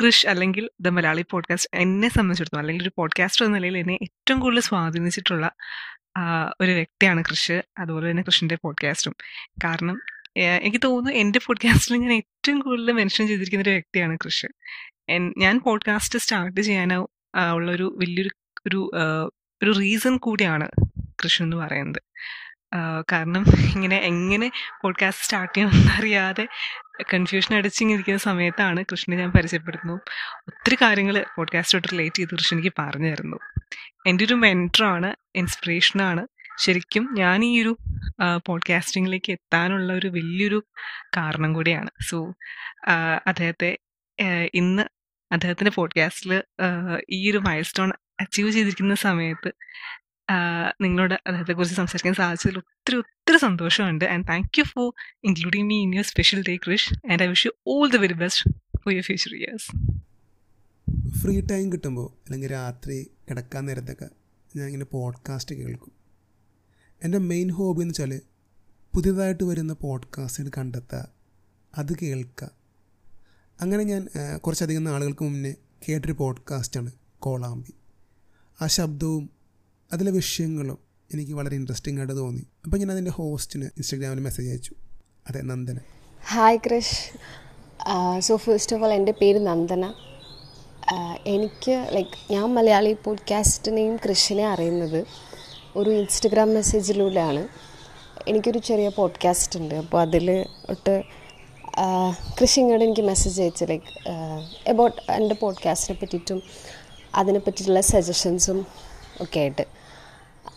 Krish 0.00 0.26
അല്ലെങ്കിൽ 0.26 0.70
ദ 0.80 0.88
മലയാളി 0.88 1.24
പോഡ്കാസ്റ്റ് 1.30 1.70
എന്നെ 1.74 2.08
സംബന്ധിച്ചിടത്തോളം 2.08 2.60
അല്ലെങ്കിൽ 2.60 2.82
ഒരു 2.82 2.92
പോഡ്കാസ്റ്റർ 2.96 3.46
എന്ന 3.46 3.56
നിലയിൽ 3.56 3.78
എന്നെ 3.78 3.94
ഏറ്റവും 3.94 4.40
കൂടുതൽ 4.40 4.60
സ്വാധീനിച്ചിട്ടുള്ള 4.60 5.50
ഒരു 6.60 6.70
വ്യക്തിയാണ് 6.70 7.24
കൃഷ് 7.30 7.62
അതുപോലെ 7.78 8.10
തന്നെ 8.10 8.22
കൃഷിന്റെ 8.22 8.58
പോഡ്കാസ്റ്റും. 8.64 9.14
കാരണം 9.64 10.00
എനിക്ക് 10.36 10.80
തോന്നുന്നു 10.84 11.20
എന്റെ 11.20 11.40
പോഡ്കാസ്റ്റിൽ 11.46 11.96
ഞാൻ 11.96 12.12
ഏറ്റവും 12.12 12.60
കൂടുതൽ 12.60 12.92
മെൻഷൻ 12.92 13.26
ചെയ്തിരിക്കുന്ന 13.26 13.62
ഒരു 13.62 13.70
വ്യക്തിയാണ് 13.70 14.18
കൃഷ് 14.24 14.46
ഞാൻ 15.38 15.60
പോഡ്കാസ്റ്റ് 15.60 16.18
സ്റ്റാർട്ട് 16.18 16.60
ചെയ്യാൻ 16.60 16.92
ഉള്ള 17.52 17.72
ഒരു 17.72 17.96
വലിയൊരു 18.00 18.30
ഒരു 18.66 18.90
ഒരു 19.62 19.70
റീസൺ 19.78 20.16
കൂടിയാണ് 20.16 20.70
കൃഷി 21.24 21.42
എന്ന് 21.42 21.56
പറയുന്നത്. 21.56 22.02
കാരണം 23.12 23.44
ഇങ്ങനെ 23.74 23.96
എങ്ങനെ 23.96 24.50
പോഡ്കാസ്റ്റ് 24.82 25.24
സ്റ്റാർട്ട് 25.24 25.54
ചെയ്യണമെന്ന് 25.54 25.92
അറിയാതെ 25.92 26.48
കൺഫ്യൂഷൻ 27.14 27.56
അടിച്ചിങ്ങിരിക്കുന്ന 27.56 28.18
സമയത്താണ് 28.18 28.84
കൃഷ്ണനെ 28.92 29.20
ഞാൻ 29.20 29.30
പരിചയപ്പെടുന്നു 29.30 29.94
ഒത്തിരി 30.38 30.76
കാര്യങ്ങൾ 30.82 31.24
പോഡ്കാസ്റ്റോട്ട് 31.36 31.88
റിലേറ്റ് 31.92 32.16
ചെയ്ത് 32.16 32.34
കൃഷ്ണൻ 32.34 32.60
എനിക്ക് 32.60 32.76
പറഞ്ഞു 32.78 33.10
തരുന്നു. 33.10 33.36
എന്റെ 34.06 34.24
ഒരു 34.24 34.34
മെന്ററാണ് 34.34 35.16
ഇൻസ്പിറേഷനാണ് 35.34 36.26
ശരിക്കും 36.58 37.14
ഞാൻ 37.14 37.44
ഈ 37.44 37.62
ഒരു 37.62 37.76
പോഡ്കാസ്റ്റിങ്ങിലേക്ക് 38.46 39.32
എത്താനുള്ള 39.32 39.92
ഒരു 39.92 40.06
വലിയൊരു 40.06 40.64
കാരണം 41.16 41.52
കൂടിയാണ്. 41.52 41.90
സോ 42.10 42.32
അദ്ദേഹത്തെ 43.26 43.78
ഇന്ന് 44.54 44.82
അദ്ദേഹത്തിന്റെ 45.32 45.70
പോഡ്കാസ്റ്റിൽ 45.74 46.42
ഈ 47.10 47.30
ഒരു 47.30 47.38
മൈൽ 47.38 47.62
സ്റ്റോൺ 47.62 47.92
അച്ചീവ് 48.20 48.50
ചെയ്തിരിക്കുന്ന 48.50 48.94
സമയത്ത് 48.94 49.52
നിങ്ങളോട് 50.80 51.14
അദ്ദേഹത്തെ 51.14 51.52
കുറിച്ച് 51.52 51.74
സംസാരിക്കാൻ 51.74 52.14
സാധിച്ചതിൽ 52.14 52.56
ഒത്തിരി 52.56 52.96
ഒത്തിരി 52.96 53.38
സന്തോഷമുണ്ട്. 53.38 54.04
And 54.04 54.28
thank 54.28 54.58
you 54.58 54.64
for 54.64 54.92
including 55.24 55.68
me 55.68 55.82
in 55.82 55.94
your 55.94 56.04
special 56.04 56.44
day 56.48 56.56
Krish 56.56 56.94
and 57.12 57.22
I 57.22 57.26
wish 57.26 57.46
you 57.46 57.50
all 57.66 57.90
the 57.90 57.96
very 57.96 58.12
best 58.12 58.50
for 58.76 58.92
your 58.92 59.02
future 59.02 59.34
years 59.34 59.76
free 61.22 61.40
time 61.40 61.72
കിട്ടുമ്പോൾ 61.72 62.12
അല്ലെങ്കിൽ 62.24 62.52
രാത്രി 62.52 63.10
കിടക്കാൻ 63.30 63.66
നേരത്തൊക്കെ 63.66 64.08
ഞാൻ 64.56 64.66
ഇങ്ങനെ 64.66 64.84
പോഡ്കാസ്റ്റ് 64.84 65.54
കേൾക്കും. 65.54 65.92
എന്റെ 67.04 67.18
മെയിൻ 67.18 67.50
ഹോബി 67.50 67.80
എന്ന് 67.80 67.92
വെച്ചാൽ 67.92 68.20
പുതിയതായിട്ട് 68.94 69.44
വരുന്ന 69.44 69.72
പോഡ്കാസ്റ്റുകൾ 69.72 70.50
കണ്ടെത്തുക 70.58 71.08
അത് 71.78 71.92
കേൾക്കുക 72.02 72.59
അങ്ങനെ 73.62 73.84
ഞാൻ 73.84 74.08
കുറച്ചധികം 74.38 74.84
നാളുകൾക്ക് 74.84 75.24
മുന്നേ 75.24 75.54
കേട്ടൊരു 75.88 76.12
പോഡ്കാസ്റ്റാണ് 76.12 76.92
കോളാമ്പി. 77.18 77.72
ആ 78.62 78.66
ശബ്ദവും 78.66 79.30
അതിലെ 79.92 80.10
വിഷയങ്ങളും 80.10 80.78
എനിക്ക് 81.14 81.32
വളരെ 81.32 81.56
ഇൻട്രസ്റ്റിംഗ് 81.56 82.00
ആയിട്ട് 82.00 82.16
തോന്നി. 82.16 82.46
അപ്പോൾ 82.64 82.76
ഞാൻ 82.76 82.92
അതിന്റെ 82.92 83.10
ഹോസ്റ്റിന് 83.10 83.64
ഇൻസ്റ്റാഗ്രാമിൽ 83.64 84.20
മെസ്സേജ് 84.20 84.48
അയച്ചു. 84.48 84.74
അതെ 85.28 85.40
Nandana. 85.42 85.78
Hi 86.28 86.58
Krish 86.66 86.98
so 88.18 88.36
first 88.36 88.76
of 88.76 88.84
all 88.84 88.92
എന്റെ 88.92 89.12
പേര് 89.12 89.38
നന്ദന. 89.38 89.92
എനിക്ക് 91.26 91.72
ലൈക്ക് 91.92 92.32
ഞാൻ 92.32 92.54
മലയാളി 92.54 92.96
പോഡ്കാസ്റ്റിനെയും 93.04 93.96
കൃഷിനെ 93.96 94.48
അറിയുന്നത് 94.48 95.06
ഒരു 95.76 95.90
ഇൻസ്റ്റഗ്രാം 95.90 96.54
മെസ്സേജിലൂടെയാണ് 96.54 97.48
എനിക്കൊരു 98.28 98.58
ചെറിയ 98.58 98.88
പോഡ്കാസ്റ്റ് 98.88 99.58
ഉണ്ട്. 99.58 99.74
അപ്പോൾ 99.74 100.00
അതിൽ 100.02 100.30
ഒട്ട് 100.70 101.02
കൃഷി 102.40 102.60
ഇങ്ങോട്ട് 102.60 102.84
എനിക്ക് 102.84 103.02
മെസ്സേജ് 103.02 103.42
അയച്ചു 103.42 103.64
ലൈക്ക് 103.64 103.84
എബൌട്ട് 104.66 105.12
എന്റെ 105.12 105.34
പോഡ്കാസ്റ്റിനെ 105.34 105.98
പറ്റിയിട്ടും 106.00 106.42
അതിനെ 107.14 107.38
പറ്റിയിട്ടുള്ള 107.38 107.80
സജഷൻസും 107.80 108.66
ഒക്കെ 109.20 109.40
ആയിട്ട്. 109.40 109.66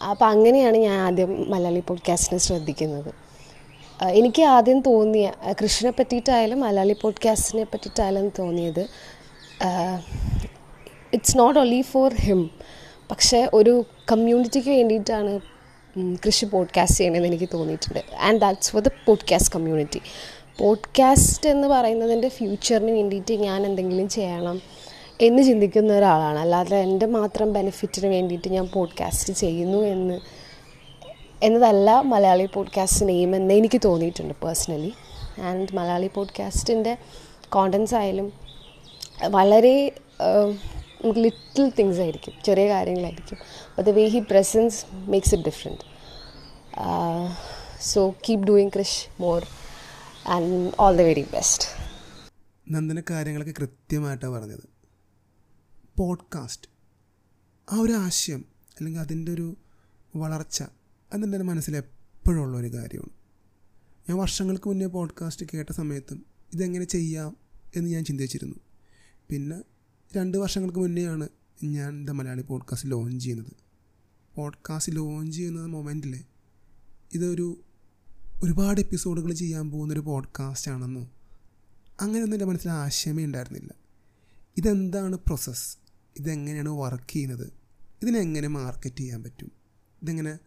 അപ്പോൾ 0.09 0.25
അങ്ങനെയാണ് 0.25 0.77
ഞാൻ 0.77 0.99
ആദ്യം 0.99 1.51
മലയാളി 1.51 1.79
പോഡ്കാസ്റ്റിനെ 1.79 2.39
ശ്രദ്ധിക്കുന്നത്. 2.39 3.11
എനിക്ക് 4.03 4.41
ആദ്യം 4.41 4.81
തോന്നിയ 4.81 5.31
കൃഷിനെ 5.63 5.91
പറ്റിയിട്ടായാലും 5.91 6.59
മലയാളി 6.59 6.95
പോഡ്കാസ്റ്റിനെ 7.01 7.63
പറ്റിയിട്ടായാലും 7.63 8.31
തോന്നിയത് 8.39 8.87
it's 11.13 11.39
not 11.39 11.59
only 11.59 11.81
for 11.81 12.13
him 12.13 12.49
പക്ഷേ 13.11 13.49
ഒരു 13.53 13.85
കമ്മ്യൂണിറ്റിക്ക് 14.11 14.69
വേണ്ടിയിട്ടാണ് 14.69 15.39
കൃഷി 16.25 16.45
പോഡ്കാസ്റ്റ് 16.45 16.97
ചെയ്യണമെന്ന് 16.97 17.27
എനിക്ക് 17.27 17.49
തോന്നിയിട്ടുണ്ട്. 17.53 18.15
And 18.19 18.41
that's 18.41 18.71
for 18.71 18.81
the 18.81 18.87
podcast 19.05 19.53
community 19.53 20.01
podcast 20.59 21.49
എന്ന് 21.49 21.67
പറയുന്നതിന്റെ 21.67 22.29
ഫ്യൂച്ചറിന് 22.29 22.91
വേണ്ടിയിട്ട് 22.91 23.33
ഞാൻ 23.33 23.65
എന്തെങ്കിലും 23.65 24.09
ചെയ്യണം 24.09 24.61
എന്ന് 25.21 25.43
ചിന്തിക്കുന്ന 25.43 25.93
ഒരാളാണ്. 25.93 26.39
അല്ലാതെ 26.39 26.77
എന്റെ 26.77 27.05
മാത്രം 27.05 27.53
ബെനിഫിറ്റിന് 27.53 28.07
വേണ്ടിയിട്ട് 28.07 28.47
ഞാൻ 28.47 28.67
പോഡ്കാസ്റ്റ് 28.67 29.33
ചെയ്യുന്നു 29.33 29.77
എന്ന് 29.77 30.19
എന്നതല്ല 31.43 32.01
മലയാളി 32.01 32.49
പോഡ്കാസ്റ്റ് 32.53 33.07
നെയിം 33.07 33.35
എന്ന് 33.35 33.53
എനിക്ക് 33.53 33.81
തോന്നിയിട്ടുണ്ട് 33.85 34.33
പേഴ്സണലി. 34.43 34.93
ആൻഡ് 35.41 35.75
മലയാളി 35.75 36.09
പോഡ്കാസ്റ്റിന്റെ 36.13 36.97
കോണ്ടൻസ് 37.49 37.95
ആയാലും 37.95 38.33
വളരെ 39.23 39.91
ലിറ്റിൽ 41.17 41.71
തിങ്സ് 41.79 41.99
ആയിരിക്കും 41.99 42.33
ചെറിയ 42.45 42.69
കാര്യങ്ങളായിരിക്കും. 42.69 43.37
But 43.77 43.89
the 43.89 43.93
way 43.93 44.07
he 44.07 44.19
presence 44.19 44.85
makes 44.93 45.35
it 45.35 45.45
different 45.45 45.81
so 47.81 48.09
keep 48.09 48.43
doing 48.43 48.69
Krish 48.73 49.21
more 49.21 49.45
and 50.27 50.71
all 50.79 50.97
the 50.97 51.01
very 51.01 51.21
best 51.21 51.67
Nandana 52.71 53.03
കാര്യങ്ങളൊക്കെ 53.09 53.53
കൃത്യമായിട്ടാണ് 53.59 54.31
പറഞ്ഞത്. 54.31 54.69
പോഡ്കാസ്റ്റ്. 55.97 56.67
ആ 57.73 57.75
ഒരു 57.75 57.91
ആശയം 57.91 58.45
അല്ലെങ്കിൽ 58.79 58.99
അതിന്റെ 58.99 59.31
ഒരു 59.31 59.57
വളർച്ച 60.15 60.61
അതെന്റെ 61.13 61.37
ഒരു 61.37 61.43
മനസ്സിൽ 61.43 61.77
എപ്പോഴും 61.77 62.41
ഉള്ള 62.41 62.57
ഒരു 62.57 62.67
കാര്യമാണ്. 62.67 63.09
ഞാൻ 64.09 64.17
വർഷങ്ങൾക്ക് 64.17 64.67
മുന്നേ 64.67 64.85
പോഡ്കാസ്റ്റ് 64.85 65.45
കേട്ട 65.53 65.71
സമയത്തും 65.71 66.25
ഇതെങ്ങനെ 66.53 66.85
ചെയ്യാം 66.85 67.37
എന്ന് 67.75 67.89
ഞാൻ 67.89 68.05
ചിന്തിച്ചിരുന്നു. 68.05 68.55
പിന്നെ 69.29 69.61
രണ്ട് 70.17 70.37
വർഷങ്ങൾക്ക് 70.37 70.79
മുന്നെയാണ് 70.79 71.29
ഞാൻ 71.63 72.05
ദ 72.05 72.09
മലയാളി 72.11 72.41
പോഡ്കാസ്റ്റ് 72.41 72.91
ലോഞ്ച് 72.91 73.23
ചെയ്യുന്നത്. 73.23 73.53
പോഡ്കാസ്റ്റ് 74.35 74.95
ലോഞ്ച് 74.95 75.37
ചെയ്യുന്ന 75.37 75.65
മൊമെന്റിൽ 75.65 76.23
ഇതൊരു 77.13 77.61
ഒരുപാട് 78.43 78.81
എപ്പിസോഡുകൾ 78.81 79.33
ചെയ്യാൻ 79.33 79.71
പോകുന്നൊരു 79.71 79.99
പോഡ്കാസ്റ്റ് 79.99 80.71
ആണെന്നോ 80.71 81.09
അങ്ങനെയൊന്നും 82.01 82.35
എന്റെ 82.35 82.45
മനസ്സിൽ 82.45 82.69
ആശയമേ 82.69 83.25
ഉണ്ടായിരുന്നില്ല. 83.25 83.73
ഇതെന്താണ് 84.57 85.15
പ്രോസസ്സ് 85.15 85.77
ഇതെങ്ങനെയാണ് 86.19 86.69
വർക്ക് 86.69 87.13
ചെയ്യുന്നത്? 87.13 87.53
ഇതിനെങ്ങനെ 88.01 88.47
മാർക്കറ്റ് 88.47 88.95
ചെയ്യാൻ 88.95 89.23
പറ്റും? 89.23 89.51
ഇതെങ്ങനെ 90.01 90.39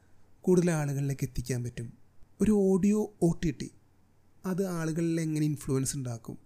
കൂടുതൽ 0.43 0.71
ആളുകളിലേക്ക് 0.71 1.25
എത്തിക്കാൻ 1.25 1.65
പറ്റും? 1.65 1.93
ഒരു 2.41 2.51
ഓഡിയോ 2.51 3.15
ഒ 3.23 3.33
ടി 3.45 3.51
ടി 3.51 3.71
അത് 4.47 4.67
ആളുകളിൽ 4.67 5.21
എങ്ങനെ 5.21 5.47
ഇൻഫ്ലുവൻസ് 5.47 5.97
ഉണ്ടാക്കും? 5.97 6.39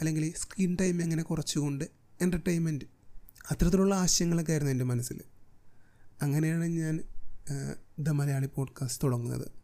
അല്ലെങ്കിൽ 0.00 0.34
സ്ക്രീൻ 0.36 0.76
ടൈം 0.80 1.02
എങ്ങനെ 1.02 1.22
കുറച്ചുകൊണ്ട് 1.22 1.84
എന്റർടൈൻമെന്റ് 2.20 2.84
അത്തരത്തിലുള്ള 3.50 3.94
ആശയങ്ങളൊക്കെ 3.94 4.52
ആയിരുന്നു 4.52 4.72
എന്റെ 4.72 4.84
മനസ്സിൽ. 4.84 5.20
അങ്ങനെയാണ് 6.22 6.64
ഞാൻ 6.64 7.04
ദ 7.98 8.08
മലയാളി 8.08 8.48
പോഡ്കാസ്റ്റ് 8.54 9.02
തുടങ്ങുന്നത്. 9.02 9.63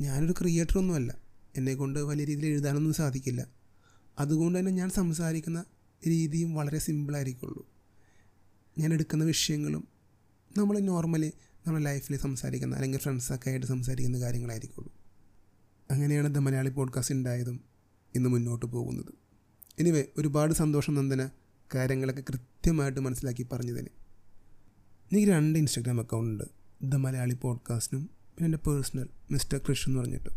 ഞാനൊരു 0.00 0.34
ക്രിയേറ്ററൊന്നുമല്ല 0.40 1.18
എന്നെക്കൊണ്ട് 1.56 1.98
വലിയ 1.98 2.24
രീതിയിൽ 2.24 2.46
എഴുതാനൊന്നും 2.46 2.92
സാധിക്കില്ല. 2.92 3.46
അതുകൊണ്ട് 4.18 4.58
തന്നെ 4.58 4.72
ഞാൻ 4.72 4.90
സംസാരിക്കുന്ന 4.90 5.64
രീതിയും 6.06 6.54
വളരെ 6.54 6.78
സിമ്പിളായിരിക്കുള്ളൂ 6.78 7.68
ഞാൻ 8.78 8.92
എടുക്കുന്ന 8.92 9.24
വിഷയങ്ങളും 9.24 9.88
നമ്മൾ 10.56 10.78
നോർമലി 10.78 11.32
നമ്മുടെ 11.66 11.84
ലൈഫിൽ 11.84 12.16
സംസാരിക്കുന്ന 12.16 12.74
അല്ലെങ്കിൽ 12.74 12.98
ഫ്രണ്ട്സൊക്കെ 12.98 13.50
ആയിട്ട് 13.50 13.66
സംസാരിക്കുന്ന 13.66 14.20
കാര്യങ്ങളായിരിക്കുള്ളൂ. 14.20 14.92
അങ്ങനെയാണ് 15.90 16.34
ദ 16.34 16.38
മലയാളി 16.38 16.68
പോഡ്കാസ്റ്റ് 16.68 17.14
ഉണ്ടായതും 17.14 17.60
ഇന്ന് 18.14 18.28
മുന്നോട്ട് 18.28 18.66
പോകുന്നത്. 18.66 19.14
എനിവേ 19.78 20.04
ഒരുപാട് 20.18 20.54
സന്തോഷം 20.54 20.94
നന്ദന 20.94 21.30
കാര്യങ്ങളൊക്കെ 21.74 22.22
കൃത്യമായിട്ട് 22.30 23.00
മനസ്സിലാക്കി 23.00 23.46
പറഞ്ഞതിന്. 23.52 23.88
എനിക്ക് 25.12 25.28
രണ്ട് 25.28 25.58
ഇൻസ്റ്റാഗ്രാം 25.58 26.00
അക്കൗണ്ട് 26.00 26.30
ഉണ്ട്. 26.30 26.44
ദ 26.82 26.94
മലയാളി 26.94 27.34
പോഡ്കാസ്റ്റിനും 27.34 28.17
പിന്നെ 28.38 28.46
എന്റെ 28.46 28.70
പേഴ്സണൽ 28.70 29.08
മിസ്റ്റർ 29.30 29.60
കൃഷ് 29.68 29.88
എന്ന് 29.88 30.00
പറഞ്ഞിട്ട്. 30.00 30.28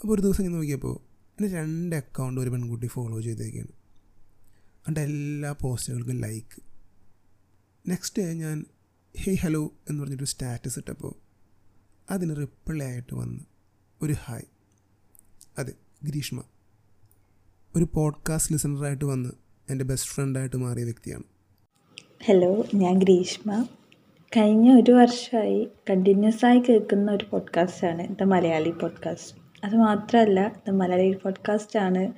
അപ്പോൾ 0.00 0.14
ഒരു 0.14 0.22
ദിവസം 0.22 0.44
ഞാൻ 0.44 0.52
നോക്കിയപ്പോൾ 0.52 1.00
എന്റെ 1.40 1.56
രണ്ട് 1.56 1.96
അക്കൗണ്ട് 1.96 2.40
ഒരു 2.40 2.50
പെൺകുട്ടി 2.50 2.86
ഫോളോ 2.86 3.20
ചെയ്തേക്കാണ്. 3.20 3.66
എന്റെ 4.88 5.00
എല്ലാ 5.00 5.52
പോസ്റ്റുകൾക്കും 5.52 6.20
ലൈക്ക് 6.20 6.62
നെക്സ്റ്റ് 7.88 8.22
ഡേ 8.22 8.32
ഞാൻ 8.32 8.64
ഹേയ് 9.18 9.36
ഹലോ 9.36 9.72
എന്ന് 9.90 10.02
പറഞ്ഞിട്ട് 10.02 10.24
സ്റ്റാറ്റസ് 10.24 10.78
ഇട്ടപ്പോൾ 10.78 11.14
അതിന് 12.10 12.36
റിപ്ലൈ 12.36 12.86
ആയിട്ട് 12.86 13.14
വന്ന് 13.14 13.40
ഒരു 14.02 14.12
ഹായ് 14.12 14.42
അതെ 15.58 15.72
ഗ്രീഷ്മ. 16.04 16.42
ഒരു 17.76 17.86
പോഡ്കാസ്റ്റ് 17.94 18.52
ലിസണറായിട്ട് 18.52 19.04
വന്ന് 19.04 19.30
എന്റെ 19.70 19.84
ബെസ്റ്റ് 19.84 20.10
ഫ്രണ്ടായിട്ട് 20.10 20.56
മാറിയ 20.56 20.84
വ്യക്തിയാണ്. 20.84 21.22
ഹലോ 22.24 22.64
ഞാൻ 22.74 22.98
ഗ്രീഷ്മ. 22.98 23.66
കഴിഞ്ഞ 24.36 24.80
ഒരു 24.80 24.92
വർഷമായി 24.92 25.68
കണ്ടിന്യൂസ് 25.90 26.46
ആയി 26.46 26.58
കേൾക്കുന്ന 26.58 27.12
ഒരു 27.12 27.26
പോഡ്കാസ്റ്റാണ് 27.30 28.16
ദ 28.16 28.22
മലയാളി 28.22 28.70
പോഡ്കാസ്റ്റ് 28.70 29.36
അത് 29.64 29.76
മാത്രമല്ല 29.76 30.52
ദ 30.68 30.70
മലയാളി 30.70 31.16
പോഡ്കാസ്റ്റാണ് 31.22 32.12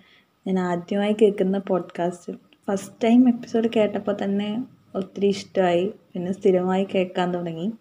ഞാൻ 0.47 0.59
ആദ്യമായി 0.59 1.17
കേൾക്കുന്ന 1.23 1.59
പോഡ്കാസ്റ്റ് 1.59 2.39
ഫസ്റ്റ് 2.69 3.05
ടൈം 3.05 3.29
എപ്പിസോഡ് 3.29 3.69
കേട്ടപ്പോൾ 3.77 4.17
തന്നെ 4.25 4.65
ഒത്തിരി 4.95 5.27
ഇഷ്ടമായി 5.27 5.93
പിന്നെ 6.13 6.33
സ്ഥിരമായി 6.33 6.87
കേൾക്കാൻ 6.95 7.35
തുടങ്ങി. 7.35 7.73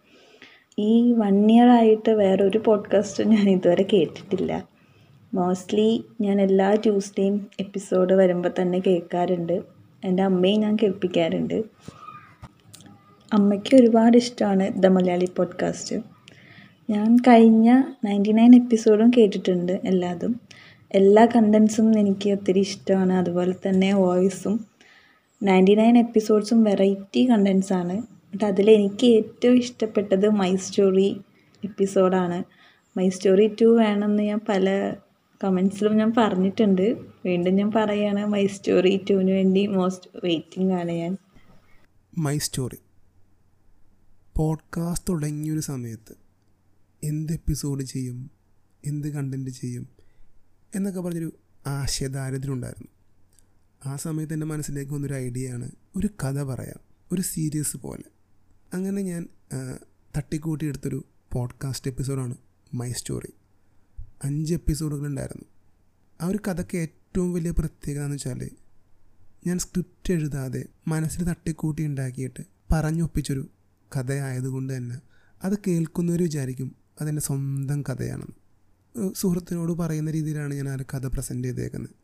ഈ 0.79 1.13
വൺ 1.13 1.51
ഇയർ 1.51 1.69
ആയിട്ട് 1.69 2.11
വേറൊരു 2.11 2.57
പോഡ്കാസ്റ്റും 2.57 3.29
ഞാൻ 3.29 3.49
ഇതുവരെ 3.49 3.85
കേട്ടിട്ടില്ല. 3.93 4.67
മോസ്റ്റ്ലി 5.33 6.03
ഞാൻ 6.21 6.41
എല്ലാ 6.41 6.73
ട്യൂസ്ഡേയും 6.73 7.47
എപ്പിസോഡ് 7.59 8.13
വരുമ്പോൾ 8.13 8.49
തന്നെ 8.61 8.79
കേൾക്കാറുണ്ട്. 8.79 9.61
എന്റെ 10.05 10.23
അമ്മയും 10.23 10.61
ഞാൻ 10.61 10.77
കേൾപ്പിക്കാറുണ്ട്. 10.83 11.63
അമ്മയ്ക്ക് 13.33 13.75
ഒരുപാട് 13.75 14.17
ഇഷ്ടമാണ് 14.17 14.81
ദ 14.81 14.87
മലയാളി 14.87 15.25
പോഡ്കാസ്റ്റ്. 15.25 15.95
ഞാൻ 16.89 17.15
കഴിഞ്ഞ 17.15 17.81
നയന്റി 18.05 18.31
നയൻ 18.31 18.55
എപ്പിസോഡും 18.55 19.11
കേട്ടിട്ടുണ്ട് 19.17 19.81
എല്ലാതും. 19.85 20.41
എല്ലാ 20.91 21.25
കണ്ടൻസും 21.25 21.99
എനിക്ക് 21.99 22.29
ഒത്തിരി 22.29 22.59
ഇഷ്ടമാണ്. 22.59 23.13
അതുപോലെ 23.13 23.55
തന്നെ 23.69 23.93
വോയിസും. 23.93 24.65
നയന്റി 25.43 25.75
നയൻ 25.75 25.97
എപ്പിസോഡ്സും 25.97 26.63
വെറൈറ്റി 26.63 27.29
കണ്ടൻസാണ്. 27.29 27.97
ബട്ട് 28.01 28.45
അതിലെനിക്ക് 28.45 29.07
ഏറ്റവും 29.07 29.57
ഇഷ്ടപ്പെട്ടത് 29.57 30.29
മൈ 30.29 30.55
സ്റ്റോറി 30.55 31.21
എപ്പിസോഡാണ്. 31.63 32.43
മൈ 32.97 33.09
സ്റ്റോറി 33.09 33.55
ടു 33.61 33.65
വേണമെന്ന് 33.65 34.23
ഞാൻ 34.23 34.39
പല 34.49 34.93
കമൻസിലും 35.43 35.97
ഞാൻ 35.97 36.13
പറഞ്ഞിട്ടുണ്ട്. 36.17 36.95
വീണ്ടും 37.25 37.55
ഞാൻ 37.55 37.71
പറയുകയാണ് 37.71 38.25
മൈ 38.25 38.47
സ്റ്റോറി 38.47 39.01
ടുവിന് 39.09 39.31
വേണ്ടി 39.31 39.67
മോസ്റ്റ് 39.67 40.09
വെയിറ്റിംഗ് 40.23 40.73
ആണ് 40.73 40.91
ഞാൻ. 40.91 41.17
My 42.17 42.37
story. 42.37 42.77
പോഡ്കാസ്റ്റ് 44.35 45.09
തുടങ്ങിയൊരു 45.09 45.59
സമയത്ത് 45.59 46.15
എന്ത് 47.03 47.33
എപ്പിസോഡ് 47.33 47.83
ചെയ്യും 47.83 48.31
എന്ത് 48.85 49.09
കണ്ടന്റ് 49.09 49.49
ചെയ്യും 49.49 49.89
എന്നൊക്കെ 50.75 51.01
പറഞ്ഞൊരു 51.01 51.33
ആശയദാരിദ്ര്യം 51.67 52.53
ഉണ്ടായിരുന്നു 52.53 52.87
ആ 53.85 53.95
സമയത്ത് 53.95 54.33
എന്റെ 54.33 54.45
മനസ്സിലേക്ക് 54.45 54.91
വന്നൊരു 54.91 55.13
ഐഡിയയാണ് 55.13 55.71
ഒരു 55.95 56.07
കഥ 56.23 56.43
പറയാം 56.43 56.79
ഒരു 57.11 57.21
സീരിയസ് 57.21 57.77
പോലെ. 57.77 58.03
അങ്ങനെ 58.73 59.01
ഞാൻ 59.01 59.29
തട്ടിക്കൂട്ടി 60.17 60.65
എടുത്തൊരു 60.65 61.05
പോഡ്കാസ്റ്റ് 61.31 61.91
എപ്പിസോഡാണ് 61.91 62.35
മൈ 62.73 62.91
സ്റ്റോറി 62.91 63.33
അഞ്ച് 64.23 64.53
എപ്പിസോഡുകളുണ്ടായിരുന്നു 64.53 65.45
ആ 66.21 66.27
ഒരു 66.27 66.39
കഥയ്ക്ക് 66.47 66.77
ഏറ്റവും 66.77 67.33
വലിയ 67.33 67.51
പ്രത്യേകത 67.51 68.03
എന്ന് 68.03 68.15
വെച്ചാൽ 68.15 68.49
ഞാൻ 69.47 69.59
സ്ക്രിപ്റ്റ് 69.59 70.13
എഴുതാതെ 70.13 70.65
മനസ്സിൽ 70.87 71.23
തട്ടിക്കൂട്ടി 71.23 71.85
ഉണ്ടാക്കിയിട്ട് 71.85 72.43
പറഞ്ഞൊപ്പിച്ചൊരു 72.71 73.49
കഥയായതുകൊണ്ട് 73.95 74.77
തന്നെ 74.77 74.97
അത് 75.43 75.57
കേൾക്കുന്നവർ 75.67 76.21
വിചാരിക്കും 76.21 76.75
അതെന്റെ 77.01 77.21
സ്വന്തം 77.21 77.81
കഥയാണെന്ന് 77.81 78.43
സുഹൃത്തിനോട് 79.13 79.71
പറയുന്ന 79.71 80.11
രീതിയിലാണ് 80.11 80.53
ഞാൻ 80.53 80.69
ആ 80.69 80.75
കഥ 80.93 81.07
പ്രസന്റ് 81.07 81.47
ചെയ്തേക്കുന്നത്. 81.47 81.95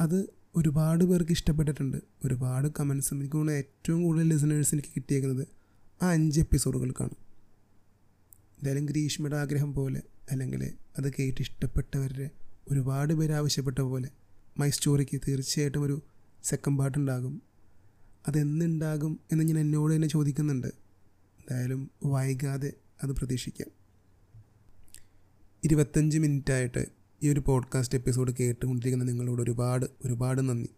അത് 0.00 0.28
ഒരുപാട് 0.56 1.04
പേർക്ക് 1.04 1.32
ഇഷ്ടപ്പെട്ടിട്ടുണ്ട്. 1.32 1.98
ഒരുപാട് 2.24 2.68
കമൻസും 2.80 3.18
എനിക്ക് 3.18 3.36
തോന്നുന്നു 3.36 3.58
ഏറ്റവും 3.58 4.02
കൂടുതൽ 4.02 4.28
ലിസണേഴ്സ് 4.28 4.74
എനിക്ക് 4.74 4.88
കിട്ടിയേക്കുന്നത് 4.96 5.48
ആ 6.02 6.10
അഞ്ച് 6.10 6.40
എപ്പിസോഡുകൾക്കാണ്. 6.40 7.14
എന്തായാലും 8.58 8.86
ഗ്രീഷ്മയുടെ 8.86 9.36
ആഗ്രഹം 9.36 9.74
പോലെ 9.74 10.02
അല്ലെങ്കിൽ 10.30 10.72
അത് 10.98 11.12
കേട്ട് 11.18 11.40
ഇഷ്ടപ്പെട്ടവരുടെ 11.40 12.30
ഒരുപാട് 12.68 13.14
പേര് 13.14 13.32
ആവശ്യപ്പെട്ട 13.32 13.78
പോലെ 13.78 14.08
മൈ 14.58 14.70
സ്റ്റോറിക്ക് 14.70 15.20
തീർച്ചയായിട്ടും 15.28 15.82
ഒരു 15.82 16.02
സെക്കൻഡ് 16.44 16.78
പാർട്ടുണ്ടാകും 16.78 17.42
അതെന്നുണ്ടാകും 18.28 19.20
എന്ന് 19.32 19.44
ഞാൻ 19.44 19.58
എന്നോട് 19.58 19.94
തന്നെ 19.94 20.08
ചോദിക്കുന്നുണ്ട്. 20.08 20.79
എന്തായാലും 21.50 21.90
വൈകാതെ 22.04 22.72
അത് 23.02 23.10
പ്രതീക്ഷിക്കാം. 23.10 23.68
ഇരുപത്തഞ്ച് 25.64 26.18
മിനിറ്റായിട്ട് 26.18 26.86
ഈ 27.22 27.28
ഒരു 27.28 27.40
പോഡ്കാസ്റ്റ് 27.40 27.98
എപ്പിസോഡ് 27.98 28.32
കേട്ടുകൊണ്ടിരിക്കുന്ന 28.40 29.04
നിങ്ങളോട് 29.04 29.42
ഒരുപാട് 29.42 29.86
ഒരുപാട് 30.04 30.48
നന്ദി. 30.48 30.68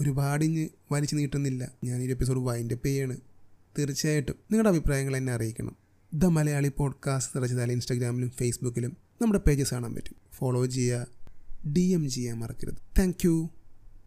ഒരുപാട് 0.00 0.44
ഇഞ്ഞ് 0.44 0.68
വലിച്ചു 0.92 1.16
നീട്ടുന്നില്ല. 1.16 1.72
ഞാൻ 1.84 2.02
ഈ 2.02 2.10
എപ്പിസോഡ് 2.10 2.38
വൈൻഡപ്പ് 2.38 2.86
ചെയ്യാണ്. 2.86 3.16
തീർച്ചയായിട്ടും 3.78 4.34
നിങ്ങളുടെ 4.50 4.68
അഭിപ്രായങ്ങൾ 4.68 5.16
എന്നെ 5.16 5.32
അറിയിക്കണം. 5.32 5.76
ദ 6.14 6.24
മലയാളി 6.24 6.70
പോഡ്കാസ്റ്റ് 6.76 7.38
നിറച്ചതാൽ 7.38 7.72
ഇൻസ്റ്റാഗ്രാമിലും 7.72 8.30
ഫേസ്ബുക്കിലും 8.30 8.96
നമ്മുടെ 9.22 9.40
പേജസ് 9.46 9.74
കാണാൻ 9.74 9.94
പറ്റും. 9.94 10.16
ഫോളോ 10.32 10.66
ചെയ്യുക. 10.66 11.06
ഡി 11.68 11.80
എം 11.80 12.10
ചെയ്യാൻ 12.10 12.38
മറക്കരുത്. 12.38 12.74
താങ്ക് 12.98 13.28